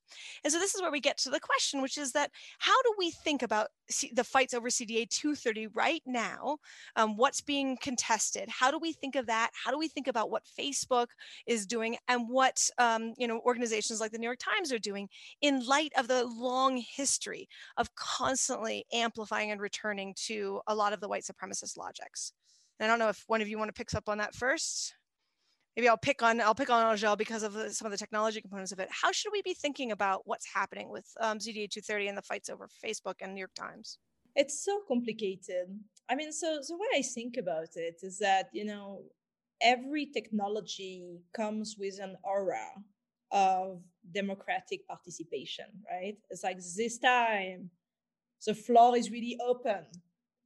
[0.44, 2.94] And so this is where we get to the question, which is that how do
[2.98, 6.58] we think about C- the fights over CDA 230 right now?
[6.96, 8.50] Um, what's being contested?
[8.50, 9.52] How do we think of that?
[9.54, 11.08] How do we think about what Facebook
[11.46, 15.08] is doing and what um, you know organizations like the New York Times are doing
[15.42, 17.48] in light of the long history
[17.78, 22.34] of constantly amplifying and returning to a lot of the white supremacist logics?
[22.80, 24.96] And I don't know if one of you want to pick up on that first
[25.76, 28.72] maybe I'll pick on I'll pick on Angèle because of some of the technology components
[28.72, 28.90] of it.
[28.92, 32.50] How should we be thinking about what's happening with um, CDA 230 and the fights
[32.50, 34.00] over Facebook and New York Times?
[34.36, 35.68] It's so complicated.
[36.10, 39.04] I mean, so the way I think about it is that you know
[39.62, 42.68] every technology comes with an aura
[43.32, 43.82] of
[44.14, 46.18] democratic participation, right?
[46.30, 47.72] It's like this time
[48.46, 49.86] the floor is really open.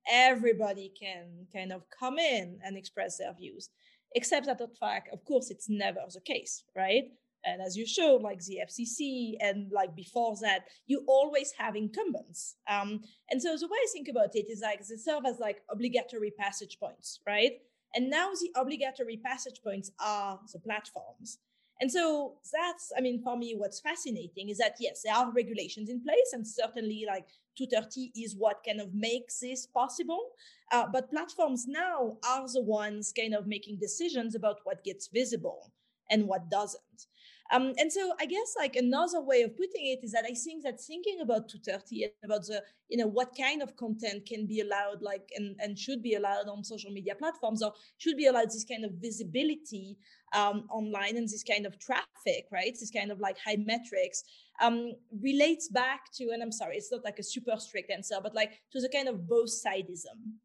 [0.09, 3.69] Everybody can kind of come in and express their views
[4.15, 7.05] except that the fact, of course, it's never the case, right?
[7.45, 12.55] And as you showed, like the FCC and like before that, you always have incumbents.
[12.69, 13.01] Um,
[13.31, 16.31] and so the way I think about it is like they serve as like obligatory
[16.31, 17.53] passage points, right?
[17.95, 21.39] And now the obligatory passage points are the platforms.
[21.80, 25.89] And so that's, I mean, for me, what's fascinating is that yes, there are regulations
[25.89, 30.32] in place, and certainly like 230 is what kind of makes this possible.
[30.71, 35.71] Uh, but platforms now are the ones kind of making decisions about what gets visible
[36.09, 37.07] and what doesn't.
[37.51, 40.63] Um, and so I guess like another way of putting it is that I think
[40.63, 44.59] that thinking about 230 and about the, you know, what kind of content can be
[44.59, 48.47] allowed like and, and should be allowed on social media platforms or should be allowed
[48.47, 49.97] this kind of visibility
[50.34, 52.75] um, online and this kind of traffic, right?
[52.80, 54.23] This kind of like high metrics
[54.61, 58.36] um, relates back to, and I'm sorry, it's not like a super strict answer, but
[58.36, 60.36] like to the kind of both sidism,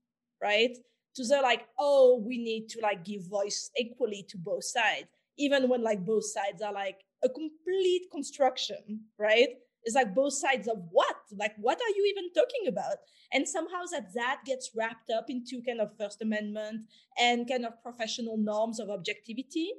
[0.43, 0.77] right?
[1.17, 5.09] To the like, oh, we need to like give voice equally to both sides
[5.39, 9.49] even when like both sides are like a complete construction, right?
[9.85, 11.17] It's like both sides of what?
[11.37, 12.99] Like, what are you even talking about?
[13.33, 16.87] And somehow that that gets wrapped up into kind of First Amendment
[17.19, 19.71] and kind of professional norms of objectivity,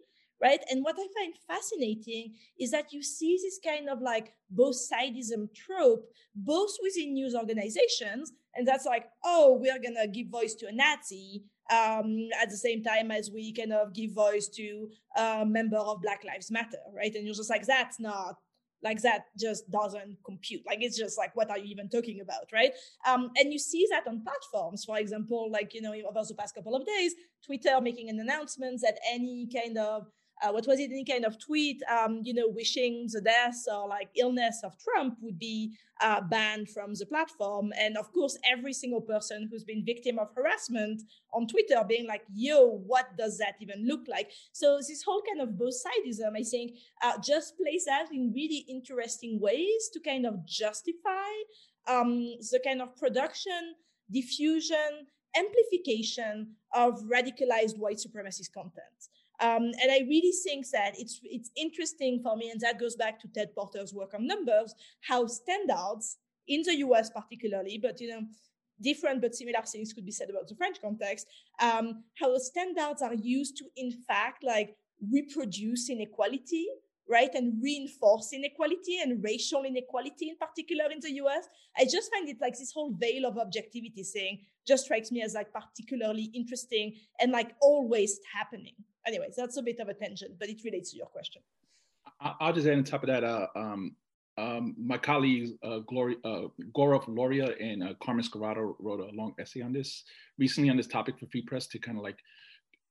[0.41, 0.59] right?
[0.69, 5.53] And what I find fascinating is that you see this kind of like both sidism
[5.53, 10.71] trope, both within news organizations, and that's like, oh, we're gonna give voice to a
[10.71, 15.77] Nazi, um, at the same time as we kind of give voice to a member
[15.77, 17.13] of Black Lives Matter, right?
[17.15, 18.35] And you're just like, that's not
[18.83, 20.61] like that just doesn't compute.
[20.65, 22.71] Like it's just like what are you even talking about right?
[23.07, 24.85] Um, and you see that on platforms.
[24.85, 27.13] For example like you know over the past couple of days
[27.45, 30.07] twitter making an announcement that any kind of
[30.43, 33.87] uh, what was it, any kind of tweet, um, you know, wishing the death or
[33.87, 37.71] like illness of Trump would be uh, banned from the platform.
[37.79, 41.01] And of course, every single person who's been victim of harassment
[41.33, 44.31] on Twitter being like, yo, what does that even look like?
[44.51, 48.65] So this whole kind of both sidism, I think, uh, just plays out in really
[48.67, 51.31] interesting ways to kind of justify
[51.87, 53.75] um, the kind of production,
[54.11, 59.09] diffusion, amplification of radicalized white supremacist content.
[59.43, 63.19] Um, and I really think that it's it's interesting for me, and that goes back
[63.19, 66.17] to Ted Porter's work on numbers, how standards
[66.47, 68.21] in the US particularly, but you know,
[68.81, 71.27] different but similar things could be said about the French context,
[71.61, 74.77] um, how standards are used to in fact like
[75.11, 76.65] reproduce inequality,
[77.09, 81.49] right, and reinforce inequality and racial inequality in particular in the US.
[81.77, 85.33] I just find it like this whole veil of objectivity thing just strikes me as
[85.33, 88.75] like particularly interesting and like always happening
[89.07, 91.41] anyways, that's a bit of a tangent, but it relates to your question.
[92.19, 93.95] I'll just add on top of that, uh, um,
[94.37, 99.33] um, my colleagues, uh, Gloria, uh, Gaurav Laroia and uh, Carmen Scurato wrote a long
[99.39, 100.03] essay on this
[100.39, 102.17] recently on this topic for Free Press to kind of like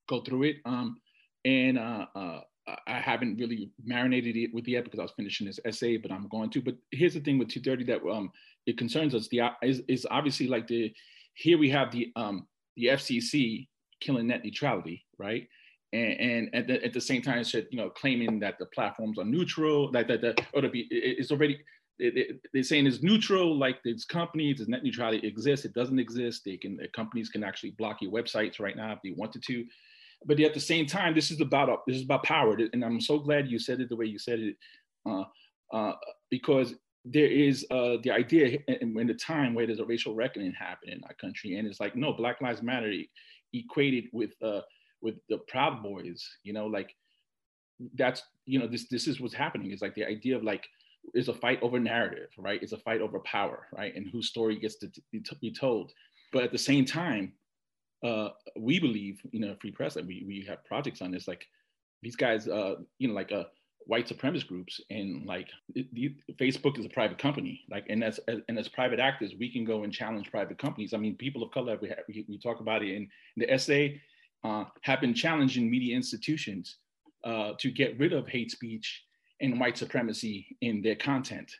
[0.09, 0.57] go through it.
[0.65, 0.99] Um,
[1.45, 2.41] and uh, uh,
[2.87, 6.29] I haven't really marinated it with yet because I was finishing this essay, but I'm
[6.29, 6.63] going to.
[6.63, 8.31] But here's the thing with 230 that um,
[8.67, 9.29] it concerns us.
[9.29, 10.93] The is, is obviously like the
[11.35, 12.47] here we have the um,
[12.77, 13.67] the FCC
[14.01, 15.49] killing net neutrality, right?
[15.93, 19.19] And, and at, the, at the same time, said you know claiming that the platforms
[19.19, 21.59] are neutral, that that, that or to be it's already
[21.99, 25.65] they're saying it's neutral, like it's companies, it's net neutrality exist?
[25.65, 26.43] it doesn't exist.
[26.45, 29.65] They can companies can actually block your websites right now if they wanted to.
[30.25, 33.19] But at the same time, this is about this is about power, and I'm so
[33.19, 34.57] glad you said it the way you said it,
[35.05, 35.25] uh,
[35.73, 35.95] uh,
[36.31, 36.75] because
[37.05, 41.05] there is uh, the idea in the time where there's a racial reckoning happening in
[41.05, 42.93] our country, and it's like no, Black Lives Matter
[43.53, 44.61] equated with uh,
[45.03, 46.95] with the Proud Boys, you know, like
[47.95, 49.73] that's you know this this is what's happening.
[49.73, 50.67] Is like the idea of like
[51.15, 52.63] is a fight over narrative, right?
[52.63, 53.95] It's a fight over power, right?
[53.95, 54.91] And whose story gets to
[55.41, 55.93] be told.
[56.33, 57.33] But at the same time,
[58.05, 61.47] uh, we believe, you know, Free Press, and we we have projects on this, like
[62.03, 63.45] these guys, uh, you know, like uh,
[63.87, 68.59] white supremacist groups, and like the, Facebook is a private company, like, and as and
[68.59, 70.95] as private actors, we can go and challenge private companies.
[70.95, 73.53] I mean, people of color, we have, we, we talk about it in, in the
[73.53, 74.01] essay,
[74.45, 76.77] uh, have been challenging media institutions
[77.25, 79.05] uh, to get rid of hate speech
[79.41, 81.51] and white supremacy in their content.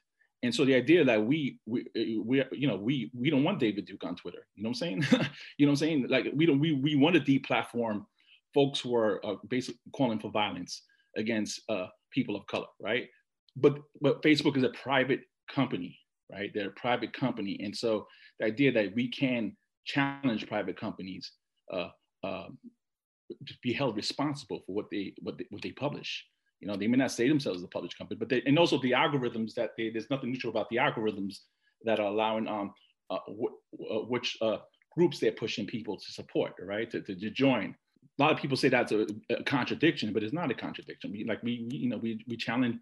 [0.43, 1.87] And so the idea that we we
[2.25, 4.47] we you know we we don't want David Duke on Twitter.
[4.57, 5.07] You know what I'm saying?
[5.59, 6.07] you know what I'm saying?
[6.09, 8.05] Like we don't we we want to deplatform
[8.53, 10.83] folks who are uh, basically calling for violence
[11.17, 13.09] against uh, people of color, right?
[13.57, 15.97] But but Facebook is a private company,
[16.33, 16.51] right?
[16.53, 18.09] They're a private company, and so
[18.41, 21.33] the idea that we can challenge private companies
[21.73, 21.89] uh,
[22.23, 26.27] to be held responsible for what they what they, what they publish
[26.63, 28.81] you know, they may not say themselves as a published company, but they, and also
[28.81, 31.41] the algorithms that they, there's nothing neutral about the algorithms
[31.83, 32.73] that are allowing um,
[33.11, 34.59] uh, uh, which uh,
[34.97, 36.89] groups they're pushing people to support, right?
[36.93, 37.75] To, to, to, join.
[38.17, 41.11] A lot of people say that's a, a contradiction, but it's not a contradiction.
[41.11, 42.77] We, like we, we, you know, we, we challenge,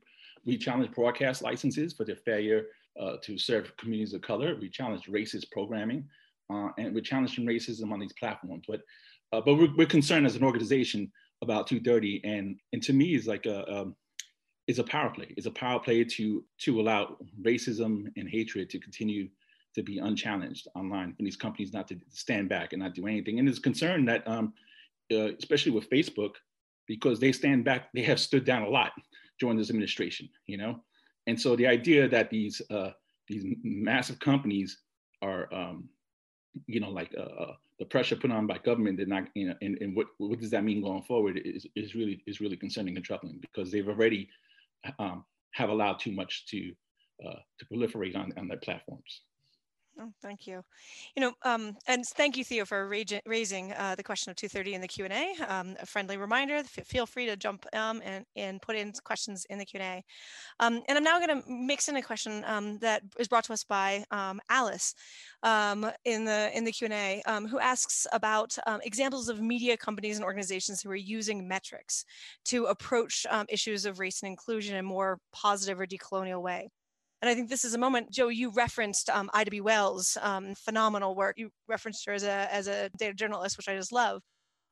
[0.44, 2.66] we challenge broadcast licenses for their failure
[3.00, 4.58] uh, to serve communities of color.
[4.60, 6.06] We challenge racist programming,
[6.52, 8.66] uh, and we're challenging racism on these platforms.
[8.68, 8.82] But,
[9.32, 11.10] uh, but we're, we're concerned as an organization
[11.42, 13.96] about 230, and and to me is like a um,
[14.66, 15.32] is a power play.
[15.36, 19.28] It's a power play to to allow racism and hatred to continue
[19.74, 23.38] to be unchallenged online, and these companies not to stand back and not do anything.
[23.38, 24.52] And it's concerned that, um,
[25.12, 26.32] uh, especially with Facebook,
[26.86, 28.92] because they stand back, they have stood down a lot
[29.38, 30.80] during this administration, you know.
[31.26, 32.90] And so the idea that these uh,
[33.28, 34.78] these massive companies
[35.22, 35.88] are, um,
[36.66, 39.78] you know, like uh, uh the pressure put on by government not, you know, and,
[39.80, 43.04] and what, what does that mean going forward is, is really is really concerning and
[43.04, 44.28] troubling because they've already
[44.98, 46.72] um, have allowed too much to
[47.26, 49.22] uh, to proliferate on, on their platforms.
[49.98, 50.62] Oh, thank you.
[51.16, 52.88] You know, um, and thank you, Theo, for
[53.26, 55.34] raising uh, the question of 230 in the Q&A.
[55.46, 59.58] Um, a friendly reminder, feel free to jump um, and, and put in questions in
[59.58, 60.02] the Q&A.
[60.60, 63.52] Um, and I'm now going to mix in a question um, that is brought to
[63.52, 64.94] us by um, Alice
[65.42, 70.90] in the in the Q&A, who asks about examples of media companies and organizations who
[70.90, 72.04] are using metrics
[72.46, 76.68] to approach issues of race and inclusion in a more positive or decolonial way.
[77.22, 79.60] And I think this is a moment, Joe, you referenced um, Ida B.
[79.60, 81.38] Wells' um, phenomenal work.
[81.38, 84.22] You referenced her as a, as a data journalist, which I just love.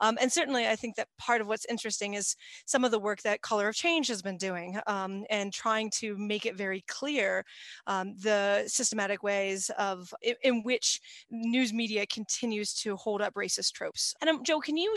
[0.00, 2.36] Um, and certainly, I think that part of what's interesting is
[2.66, 6.16] some of the work that Color of Change has been doing um, and trying to
[6.16, 7.44] make it very clear
[7.86, 13.72] um, the systematic ways of in, in, which news media continues to hold up racist
[13.72, 14.14] tropes.
[14.20, 14.94] And um, Joe, can you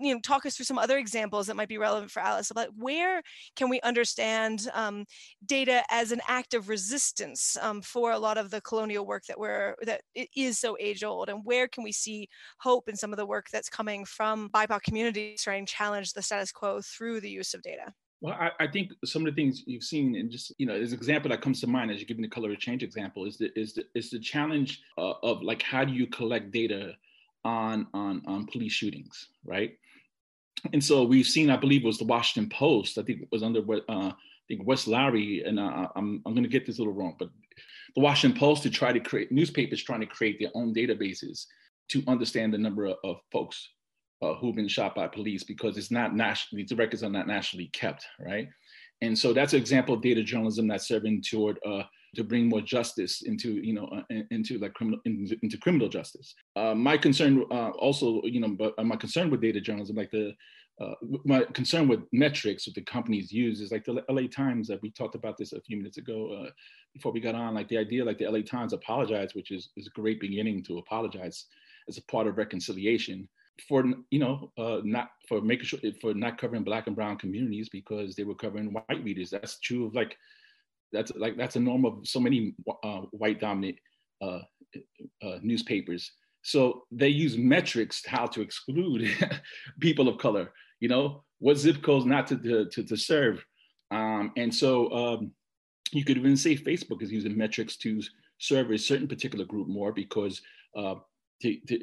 [0.00, 2.68] you know talk us through some other examples that might be relevant for alice about
[2.76, 3.22] where
[3.56, 5.04] can we understand um,
[5.46, 9.38] data as an act of resistance um, for a lot of the colonial work that
[9.38, 10.02] we're that
[10.36, 12.28] is so age old and where can we see
[12.60, 16.22] hope in some of the work that's coming from bipoc communities trying to challenge the
[16.22, 17.92] status quo through the use of data?
[18.20, 20.92] Well, I, I, think some of the things you've seen, and just you know, as
[20.92, 23.36] an example that comes to mind as you're giving the color of change example, is
[23.36, 26.96] the is the is the challenge uh, of like how do you collect data
[27.44, 29.72] on on on police shootings, right?
[30.72, 32.98] And so we've seen, I believe, it was the Washington Post.
[32.98, 34.14] I think it was under uh, I
[34.48, 37.30] think Wes Lowery, and uh, I'm I'm to get this a little wrong, but
[37.94, 41.46] the Washington Post to try to create newspapers trying to create their own databases
[41.88, 43.70] to understand the number of, of folks
[44.22, 47.70] uh, who've been shot by police because it's not nationally these records are not nationally
[47.72, 48.48] kept, right?
[49.00, 51.84] And so that's an example of data journalism that's serving toward uh,
[52.14, 56.34] to bring more justice into you know uh, into like criminal into, into criminal justice.
[56.56, 60.32] Uh, my concern uh, also you know but my concern with data journalism like the
[60.80, 60.94] uh,
[61.24, 64.90] my concern with metrics that the companies use is like the LA Times that we
[64.90, 66.50] talked about this a few minutes ago uh,
[66.94, 69.88] before we got on like the idea like the LA Times apologized which is, is
[69.88, 71.46] a great beginning to apologize
[71.88, 73.28] as a part of reconciliation
[73.68, 77.68] for you know uh, not for making sure for not covering black and brown communities
[77.68, 80.16] because they were covering white readers that's true of like
[80.92, 83.78] that's like that's a norm of so many uh, white dominant
[84.22, 84.40] uh,
[85.22, 86.12] uh, newspapers.
[86.42, 89.10] So they use metrics how to exclude
[89.80, 90.52] people of color.
[90.80, 93.44] You know what zip codes not to to, to serve,
[93.90, 95.32] um, and so um,
[95.92, 98.00] you could even say Facebook is using metrics to
[98.38, 100.40] serve a certain particular group more because
[100.76, 100.94] uh,
[101.42, 101.80] to, to,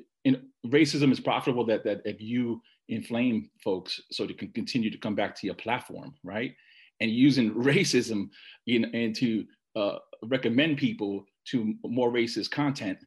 [0.68, 5.16] racism is profitable that that if you inflame folks so they can continue to come
[5.16, 6.56] back to your platform, right?
[7.00, 8.30] And using racism
[8.68, 12.98] in, and to uh, recommend people to more racist content,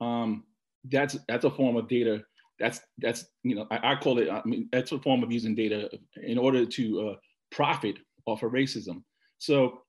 [0.00, 0.44] um,
[0.84, 2.22] that's that's a form of data.
[2.58, 4.30] That's that's you know I, I, call it.
[4.30, 5.90] I mean that's a form of using data
[6.22, 7.14] in order to uh,
[7.50, 9.02] profit off of racism.
[9.38, 9.82] So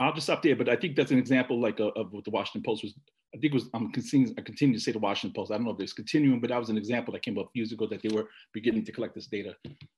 [0.00, 0.56] I'll just stop there.
[0.56, 2.94] But I think that's an example like of, of what the Washington Post was.
[3.36, 5.52] I think it was I'm continuing I continue to say the Washington Post.
[5.52, 7.72] I don't know if it's continuing, but that was an example that came up years
[7.72, 9.54] ago that they were beginning to collect this data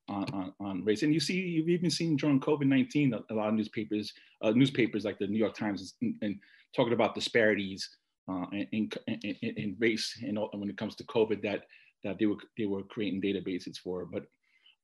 [0.08, 1.02] on, on, on race.
[1.02, 4.12] And you see, you've even seen during COVID-19, a, a lot of newspapers,
[4.42, 6.36] uh, newspapers like the New York Times, and, and
[6.74, 7.88] talking about disparities
[8.28, 11.64] uh, in, in, in, race and when it comes to COVID that
[12.04, 14.04] that they were they were creating databases for.
[14.04, 14.24] But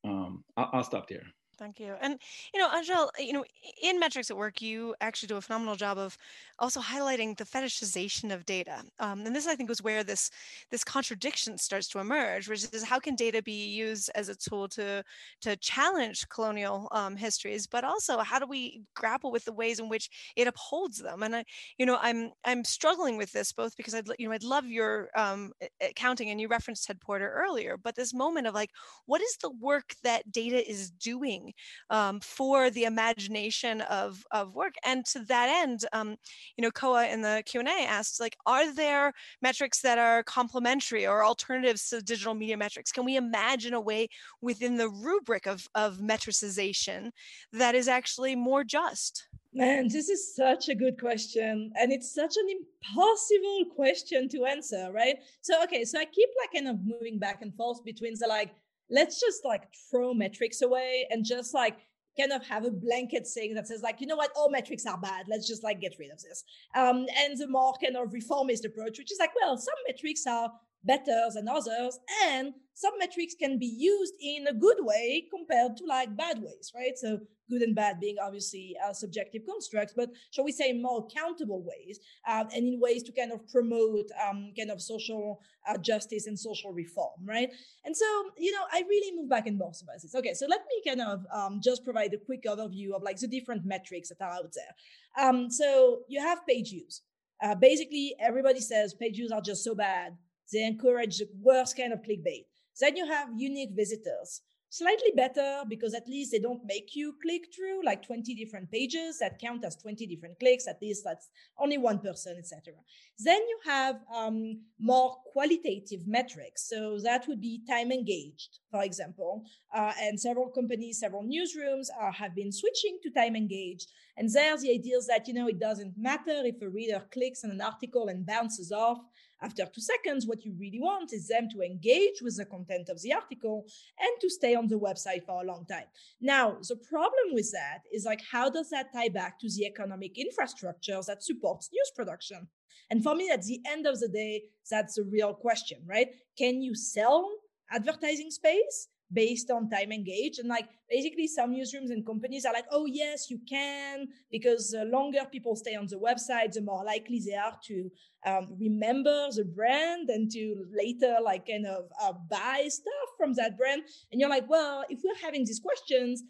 [0.05, 1.25] um, I'll, I'll stop there.
[1.57, 1.95] Thank you.
[2.01, 2.19] And,
[2.53, 3.45] you know, Angèle, you know,
[3.81, 6.17] in Metrics at Work, you actually do a phenomenal job of
[6.59, 8.83] also highlighting the fetishization of data.
[8.99, 10.29] Um, and this, I think, was where this
[10.69, 14.67] this contradiction starts to emerge, which is how can data be used as a tool
[14.69, 15.01] to
[15.41, 19.87] to challenge colonial um, histories, but also how do we grapple with the ways in
[19.87, 21.23] which it upholds them?
[21.23, 21.45] And I,
[21.77, 25.09] you know, I'm I'm struggling with this both because I'd you know I'd love your
[25.15, 28.71] um, accounting, and you referenced Ted Porter earlier, but this moment of like,
[29.05, 31.44] what is the work that data is doing
[31.89, 34.75] um, for the imagination of of work?
[34.83, 36.15] And to that end, um,
[36.57, 41.23] you know, Koa in the Q&A asked, like, are there metrics that are complementary or
[41.23, 42.91] alternatives to digital media metrics?
[42.91, 44.07] Can we imagine a way
[44.41, 47.11] within the rubric of, of metricization
[47.53, 49.27] that is actually more just?
[49.53, 51.71] Man, this is such a good question.
[51.79, 55.15] And it's such an impossible question to answer, right?
[55.41, 58.53] So, okay, so I keep like kind of moving back and forth between the like,
[58.89, 61.77] let's just like throw metrics away and just like
[62.19, 64.97] kind of have a blanket saying that says like, you know what, all metrics are
[64.97, 65.25] bad.
[65.27, 66.43] Let's just like get rid of this.
[66.75, 70.51] Um, and the more kind of reformist approach, which is like, well, some metrics are
[70.85, 71.99] better than others.
[72.25, 76.71] And some metrics can be used in a good way compared to like bad ways,
[76.75, 76.97] right?
[76.97, 77.19] So
[77.49, 81.99] good and bad being obviously uh, subjective constructs, but shall we say more accountable ways
[82.27, 86.37] uh, and in ways to kind of promote um, kind of social uh, justice and
[86.37, 87.49] social reform, right?
[87.85, 88.05] And so,
[88.37, 90.15] you know, I really move back and forth about this.
[90.15, 93.27] Okay, so let me kind of um, just provide a quick overview of like the
[93.27, 95.25] different metrics that are out there.
[95.25, 97.01] Um, so you have page views.
[97.43, 100.17] Uh, basically, everybody says page views are just so bad
[100.51, 102.45] they encourage the worst kind of clickbait.
[102.79, 104.41] Then you have unique visitors.
[104.69, 109.19] Slightly better because at least they don't make you click through like 20 different pages
[109.19, 110.67] that count as 20 different clicks.
[110.67, 112.73] At least that's only one person, etc.
[113.19, 116.67] Then you have um, more qualitative metrics.
[116.67, 119.43] So that would be time engaged, for example.
[119.73, 123.89] Uh, and several companies, several newsrooms uh, have been switching to time engaged.
[124.17, 127.45] And there's the idea is that, you know, it doesn't matter if a reader clicks
[127.45, 128.97] on an article and bounces off
[129.41, 133.01] after two seconds, what you really want is them to engage with the content of
[133.01, 133.65] the article
[133.99, 135.85] and to stay on the website for a long time.
[136.21, 140.17] Now, the problem with that is like, how does that tie back to the economic
[140.17, 142.47] infrastructure that supports news production?
[142.89, 146.09] And for me, at the end of the day, that's a real question, right?
[146.37, 147.29] Can you sell
[147.71, 148.87] advertising space?
[149.15, 150.39] Based on time engaged.
[150.39, 154.85] And like basically some newsrooms and companies are like, oh, yes, you can, because the
[154.85, 157.89] longer people stay on the website, the more likely they are to
[158.27, 163.57] um, remember the brand and to later like kind of uh, buy stuff from that
[163.57, 163.83] brand.
[164.11, 166.23] And you're like, well, if we're having these questions,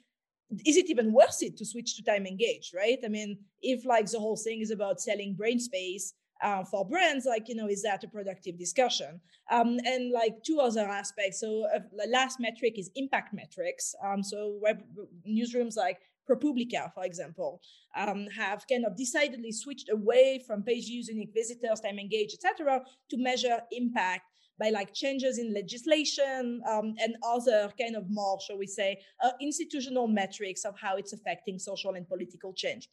[0.66, 3.00] is it even worth it to switch to time engaged, right?
[3.04, 7.26] I mean, if like the whole thing is about selling brain space, uh, for brands
[7.26, 9.20] like you know is that a productive discussion
[9.52, 14.22] um, and like two other aspects so uh, the last metric is impact metrics um,
[14.24, 14.82] so web
[15.28, 17.62] newsrooms like ProPublica, for example,
[17.96, 22.82] um, have kind of decidedly switched away from page views, unique visitors, time engaged, etc.,
[23.10, 24.24] to measure impact
[24.60, 29.32] by like changes in legislation um, and other kind of more, shall we say, uh,
[29.42, 32.90] institutional metrics of how it's affecting social and political change.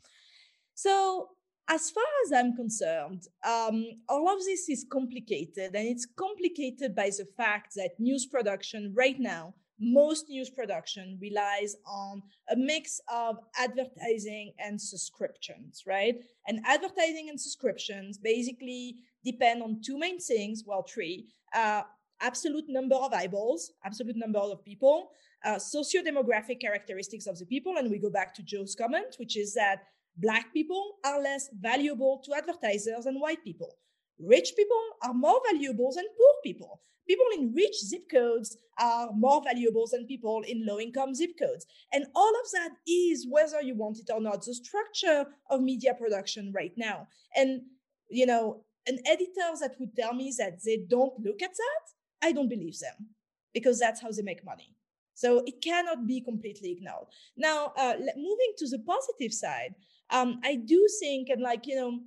[0.74, 1.28] So
[1.68, 7.10] as far as I'm concerned, um, all of this is complicated, and it's complicated by
[7.10, 13.38] the fact that news production right now, most news production relies on a mix of
[13.58, 16.16] advertising and subscriptions, right?
[16.46, 21.26] And advertising and subscriptions basically depend on two main things, well, three.
[21.54, 21.82] Uh,
[22.20, 25.10] absolute number of eyeballs, absolute number of people,
[25.44, 29.54] uh, socio-demographic characteristics of the people, and we go back to Joe's comment, which is
[29.54, 29.82] that
[30.16, 33.76] Black people are less valuable to advertisers than white people.
[34.18, 36.80] Rich people are more valuable than poor people.
[37.08, 41.66] People in rich zip codes are more valuable than people in low income zip codes.
[41.92, 45.94] And all of that is, whether you want it or not, the structure of media
[45.94, 47.08] production right now.
[47.34, 47.62] And,
[48.08, 52.32] you know, an editor that would tell me that they don't look at that, I
[52.32, 53.08] don't believe them
[53.52, 54.76] because that's how they make money.
[55.14, 57.06] So it cannot be completely ignored.
[57.36, 59.74] Now, uh, moving to the positive side,
[60.12, 62.00] um, I do think, and like, you know,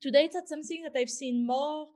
[0.00, 1.88] today that's something that I've seen more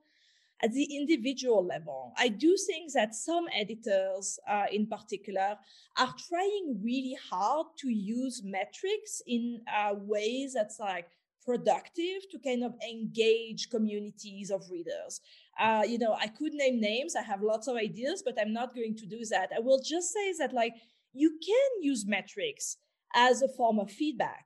[0.62, 2.12] at the individual level.
[2.16, 5.56] I do think that some editors, uh, in particular,
[5.98, 11.08] are trying really hard to use metrics in uh, ways that's like
[11.44, 15.20] productive to kind of engage communities of readers.
[15.58, 17.14] Uh, you know, I could name names.
[17.16, 19.50] I have lots of ideas, but I'm not going to do that.
[19.56, 20.74] I will just say that like
[21.12, 22.76] you can use metrics
[23.14, 24.45] as a form of feedback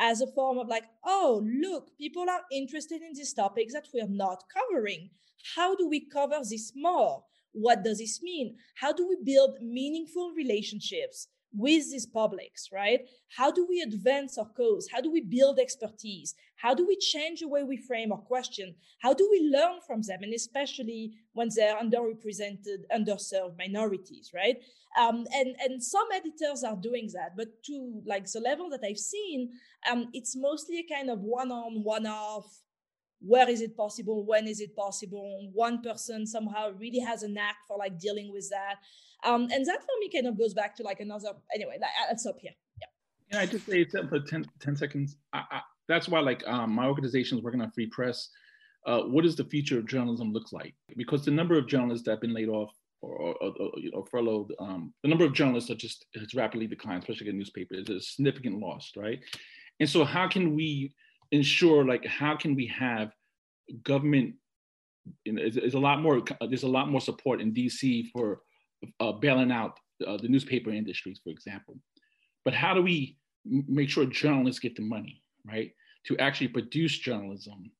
[0.00, 4.08] as a form of like, oh, look, people are interested in these topics that we're
[4.08, 5.10] not covering.
[5.54, 7.24] How do we cover this more?
[7.52, 8.56] What does this mean?
[8.76, 13.00] How do we build meaningful relationships with these publics, right?
[13.36, 14.88] How do we advance our cause?
[14.92, 16.34] How do we build expertise?
[16.56, 18.74] How do we change the way we frame our question?
[19.00, 20.22] How do we learn from them?
[20.22, 24.56] And especially when they're underrepresented, underserved minorities, right?
[24.98, 28.98] Um, and, and some editors are doing that, but to like the level that I've
[28.98, 29.50] seen,
[29.90, 32.60] um, it's mostly a kind of one on, one off,
[33.20, 34.24] where is it possible?
[34.24, 35.50] When is it possible?
[35.52, 38.76] One person somehow really has a knack for like dealing with that.
[39.28, 41.76] Um, and that for me kind of goes back to like another anyway
[42.08, 42.52] i'll stop here.
[43.30, 43.40] Yeah.
[43.40, 45.16] I just say for 10, 10 seconds?
[45.32, 48.30] I, I, that's why like um, my organization is working on free press.
[48.86, 50.74] Uh, what does the future of journalism look like?
[50.96, 52.70] Because the number of journalists that have been laid off
[53.02, 53.54] or, or,
[53.94, 57.88] or, furloughed um, the number of journalists are just has rapidly declined especially in newspapers.
[57.88, 59.20] Is a significant loss right?
[59.80, 60.92] And so how can we
[61.32, 63.12] ensure like how can we have
[63.84, 64.34] government
[65.24, 68.40] you know, there's, a lot more there's a lot more support in DC for
[69.00, 71.76] uh, bailing out uh, the newspaper industries, for example.
[72.44, 75.72] But how do we make sure journalists get the money, right,
[76.06, 77.70] to actually produce journalism?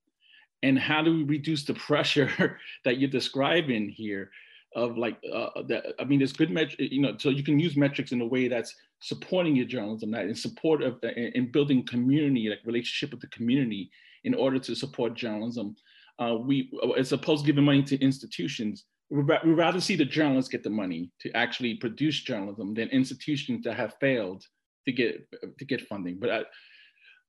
[0.63, 4.31] And how do we reduce the pressure that you're describing here
[4.75, 5.95] of like uh, that?
[5.99, 8.49] I mean, there's good metric, you know, so you can use metrics in a way
[8.49, 13.29] that's supporting your journalism, that in support of in building community, like relationship with the
[13.29, 13.91] community,
[14.25, 15.77] in order to support journalism.
[16.19, 20.63] Uh, we, as opposed to giving money to institutions, we'd rather see the journalists get
[20.63, 24.45] the money to actually produce journalism than institutions that have failed
[24.87, 25.27] to get
[25.59, 26.19] to get funding.
[26.19, 26.43] But I,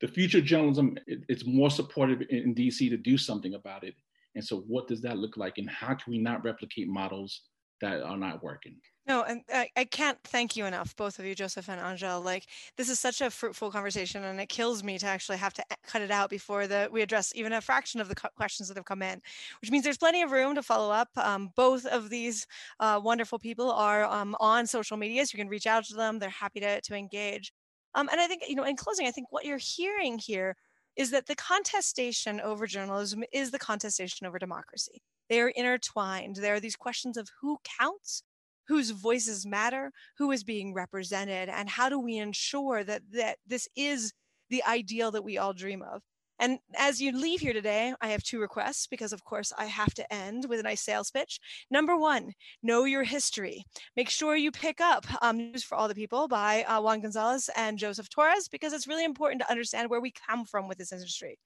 [0.01, 3.95] the future journalism, it, it's more supportive in DC to do something about it.
[4.35, 7.41] And so, what does that look like, and how can we not replicate models
[7.81, 8.75] that are not working?
[9.07, 12.23] No, and I, I can't thank you enough, both of you, Joseph and Angèle.
[12.23, 12.45] Like
[12.77, 16.03] this is such a fruitful conversation, and it kills me to actually have to cut
[16.03, 19.01] it out before the we address even a fraction of the questions that have come
[19.01, 19.19] in,
[19.59, 21.09] which means there's plenty of room to follow up.
[21.17, 22.45] Um, both of these
[22.79, 26.19] uh, wonderful people are um, on social media, so you can reach out to them.
[26.19, 27.51] They're happy to to engage.
[27.95, 30.55] Um, and I think you know, in closing, I think what you're hearing here
[30.95, 35.01] is that the contestation over journalism is the contestation over democracy.
[35.29, 36.37] They are intertwined.
[36.37, 38.23] There are these questions of who counts
[38.67, 43.67] whose voices matter, who is being represented, and how do we ensure that, that this
[43.75, 44.13] is
[44.49, 46.01] the ideal that we all dream of.
[46.41, 49.93] And as you leave here today, I have two requests because, of course, I have
[49.93, 51.39] to end with a nice sales pitch.
[51.69, 52.33] Number one,
[52.63, 53.63] know your history.
[53.95, 57.47] Make sure you pick up um, News for All the People by uh, Juan Gonzalez
[57.55, 60.91] and Joseph Torres because it's really important to understand where we come from with this
[60.91, 61.37] industry.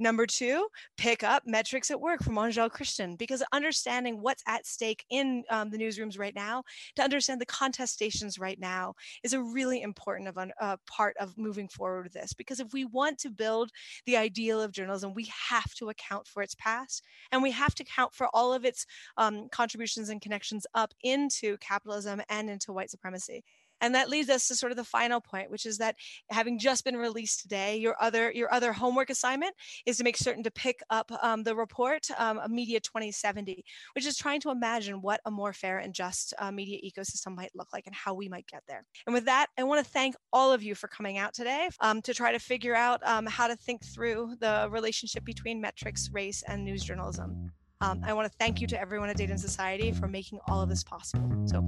[0.00, 5.04] Number two, pick up Metrics at Work from Angèle Christin because understanding what's at stake
[5.10, 6.62] in um, the newsrooms right now,
[6.94, 8.94] to understand the contestations right now,
[9.24, 12.32] is a really important of uh, part of moving forward with this.
[12.32, 13.70] Because if we want to build
[14.06, 17.82] the ideal of journalism, we have to account for its past and we have to
[17.82, 18.86] account for all of its
[19.16, 23.42] um, contributions and connections up into capitalism and into white supremacy.
[23.80, 25.96] And that leads us to sort of the final point, which is that
[26.30, 29.54] having just been released today, your other your other homework assignment
[29.86, 33.64] is to make certain to pick up um, the report, um, Media 2070,
[33.94, 37.50] which is trying to imagine what a more fair and just uh, media ecosystem might
[37.54, 38.84] look like and how we might get there.
[39.06, 42.02] And with that, I want to thank all of you for coming out today um,
[42.02, 46.42] to try to figure out um, how to think through the relationship between metrics, race,
[46.46, 47.52] and news journalism.
[47.80, 50.60] Um, I want to thank you to everyone at Data and Society for making all
[50.60, 51.46] of this possible.
[51.46, 51.64] So,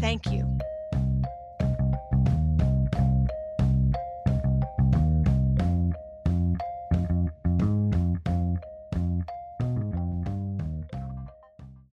[0.00, 0.58] thank you.